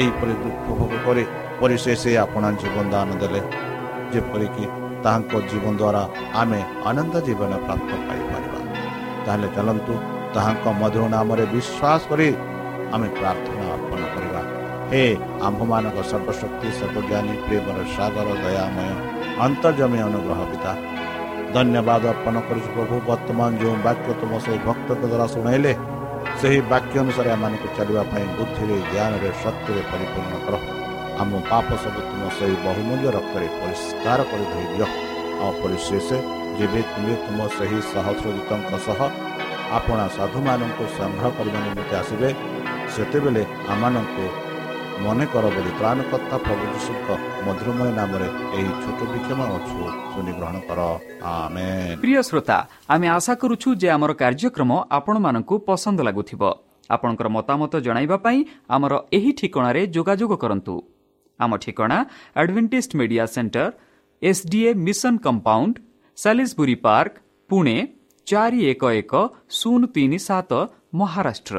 ଏହିପରି 0.00 0.34
ଦୁଃଖ 0.42 0.66
ଭୋଗ 0.78 0.92
କରି 1.06 1.24
ପରିଶେଷ 1.60 2.02
ଆପଣା 2.24 2.48
ଜୀବନ 2.60 2.84
ଦାନ 2.94 3.08
ଦେଲେ 3.22 3.40
ଯେପରିକି 4.12 4.64
ତାହାଙ୍କ 5.04 5.32
ଜୀବନ 5.50 5.74
ଦ୍ୱାରା 5.80 6.02
ଆମେ 6.40 6.60
ଆନନ୍ଦ 6.88 7.14
ଜୀବନ 7.26 7.52
ପ୍ରାପ୍ତ 7.66 7.90
ପାଇପାରିବା। 8.06 8.60
ତାହେଲେ 9.24 9.48
ଚାଲନ୍ତୁ 9.56 9.94
ତାହାଙ୍କ 10.34 10.64
ମଧୁର 10.80 11.04
ନାମରେ 11.14 11.44
ବିଶ୍ୱାସ 11.54 12.00
କରି 12.10 12.28
ଆମେ 12.94 13.08
ପ୍ରାର୍ଥନା 13.18 13.64
ଅର୍ପଣ 13.76 14.00
କରିବା। 14.14 14.40
ହେ 14.90 15.02
ଆମ୍ଭମାନଙ୍କ 15.46 15.98
ସର୍ବଶକ୍ତି 16.10 16.68
ସର୍ବଜ୍ଞାନୀ 16.78 17.34
ପ୍ରେମର 17.46 17.78
ସାଗର 17.96 18.28
ଦୟାମୟ 18.44 18.90
ଅନ୍ତର୍ଜମୀ 19.46 19.98
ଅନୁଗ୍ରହ 20.08 20.40
ପିତା 20.50 20.72
ଧନ୍ୟବାଦ 21.54 22.02
ଅର୍ପଣ 22.12 22.34
କରୁଛୁ 22.48 22.68
ପ୍ରଭୁ। 22.76 22.94
ବର୍ତ୍ତମାନ 23.10 23.50
ଯେଉଁ 23.60 23.76
ବାକ୍ୟ 23.86 24.08
ତୁମ 24.20 24.32
ସେହି 24.44 24.58
ଭକ୍ତଙ୍କ 24.68 25.02
ଦ୍ୱାରା 25.02 25.26
ଶୁଣାଇଲେ 25.34 25.72
ସେହି 26.40 26.58
ବାକ୍ୟ 26.70 26.94
ଅନୁସାରେ 27.02 27.30
ଆମମାନଙ୍କୁ 27.36 27.68
ଚାଲିବା 27.76 28.02
ପାଇଁ 28.10 28.26
ବୁଦ୍ଧିରେ 28.38 28.76
ଜ୍ଞାନରେ 28.90 29.30
ଶକ୍ତିରେ 29.42 29.82
ପରିପୂର୍ଣ୍ଣ 29.90 30.34
କର। 30.44 30.54
ଆମ 31.20 31.30
ପାପ 31.50 31.68
ସବୁ 31.82 32.00
ତୁମ 32.10 32.22
ସେହି 32.38 32.56
ବହୁମୂଲ୍ୟ 32.66 33.08
ରକ୍ତରେ 33.16 33.46
ପରିଷ୍କାର 33.60 34.18
କରି 34.30 34.44
ଧୋଇଦିଅ। 34.52 34.86
ଆଉ 35.42 35.52
ପରିଶେଷ 35.62 36.08
ଯେବେ 36.58 36.80
ତୁମେ 36.92 37.14
ତୁମ 37.24 37.38
ସେହି 37.58 37.78
ସହସ୍ରଦୂତଙ୍କ 37.92 38.72
ସହ 38.86 39.00
ଆପଣା 39.78 40.04
ସାଧୁମାନଙ୍କୁ 40.16 40.84
ସଂଗ୍ରହ 40.98 41.30
କରିବା 41.38 41.58
ନିମନ୍ତେ 41.66 41.94
ଆସିବେ 42.02 42.28
ସେତେବେଳେ 42.94 43.42
ଆମମାନଙ୍କୁ 43.72 44.24
ମନେ 45.04 45.24
କର 45.32 45.44
ବୋଲି 45.54 45.72
ତ୍ରାଣକର୍ତ୍ତା 45.78 46.36
ପ୍ରଭୁ 46.44 46.64
ଯୀଶୁଙ୍କ 46.74 47.08
ମଧୁରମୟ 47.46 47.90
ନାମରେ 47.98 48.28
ଏହି 48.58 48.72
ଛୋଟ 48.82 49.00
ବିକ୍ଷମ 49.12 49.40
ଅଛୁ 49.56 49.78
ଶୁଣି 50.12 50.32
ଗ୍ରହଣ 50.38 50.56
କର। 50.68 50.80
ଆମେ 51.32 51.68
ପ୍ରିୟ 52.02 52.20
ଶ୍ରୋତା 52.28 52.58
ଆମେ 52.94 53.06
ଆଶା 53.16 53.34
କରୁଛୁ 53.42 53.68
ଯେ 53.80 53.88
ଆମର 53.96 54.10
କାର୍ଯ୍ୟକ୍ରମ 54.22 54.70
ଆପଣମାନଙ୍କୁ 54.98 55.54
ପସନ୍ଦ 55.68 55.98
ଲାଗୁଥିବ। 56.08 56.42
ଆପଣଙ୍କର 56.94 57.28
ମତାମତ 57.36 57.72
ଜଣାଇବା 57.86 58.16
ପାଇଁ 58.24 58.38
ଆମର 58.74 58.92
ଏହି 59.16 59.30
ଠିକଣାରେ 59.38 59.82
ଯୋଗାଯୋଗ 59.94 60.32
କରନ୍ତୁ। 60.42 60.74
ଆମ 61.40 61.52
ଠିକଣା 61.62 61.98
Adventist 62.40 62.90
media 63.00 63.24
centre 63.34 63.66
S D A 64.22 64.70
mission 64.86 65.14
compound 65.26 65.74
Salisbury 66.18 66.76
Park 66.86 67.14
Pune 67.50 67.76
ଚାରି 68.26 68.60
ଏକ 68.72 68.82
ଏକ 69.00 69.12
ଶୂନ 69.58 69.80
ତିନି 69.94 70.18
ସାତ 70.28 70.50
Maharashtra. 70.98 71.58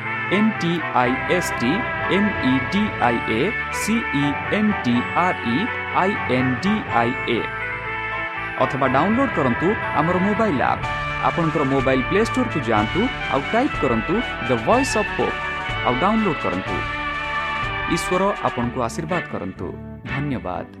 D 0.61 0.73
I 1.01 1.11
A 1.35 1.39
C E 1.49 1.71
N 4.57 4.71
T 4.83 4.95
R 5.25 5.39
E 5.55 5.57
I 6.01 6.11
N 6.37 6.51
D 6.63 6.73
I 7.01 7.11
A 7.37 7.39
ଅଥବା 8.63 8.87
ଡାଉନଲୋଡ୍ 8.95 9.33
କରନ୍ତୁ 9.37 9.67
ଆମର 9.99 10.15
ମୋବାଇଲ୍ 10.27 10.61
ଆପ୍ 10.61 10.83
ଆପଣଙ୍କର 11.27 11.63
ମୋବାଇଲ୍ 11.73 12.03
ପ୍ଲେ 12.09 12.21
ଷ୍ଟୋରକୁ 12.25 12.59
ଯାଆନ୍ତୁ 12.69 13.01
ଆଉ 13.33 13.41
ଟାଇପ୍ 13.53 13.75
କରନ୍ତୁ 13.83 14.13
ଦ 14.49 14.51
ଭଏସ୍ 14.67 14.97
ଅଫ୍ 15.01 15.11
ହୋପ୍ 15.17 15.37
ଆଉ 15.85 15.93
ଡାଉନଲୋଡ୍ 16.03 16.39
କରନ୍ତୁ। 16.43 16.75
ଈଶ୍ୱର 17.95 18.21
ଆପଣଙ୍କୁ 18.47 18.79
ଆଶୀର୍ବାଦ 18.87 19.23
କରନ୍ତୁ। 19.33 19.67
ଧନ୍ୟବାଦ। 20.11 20.80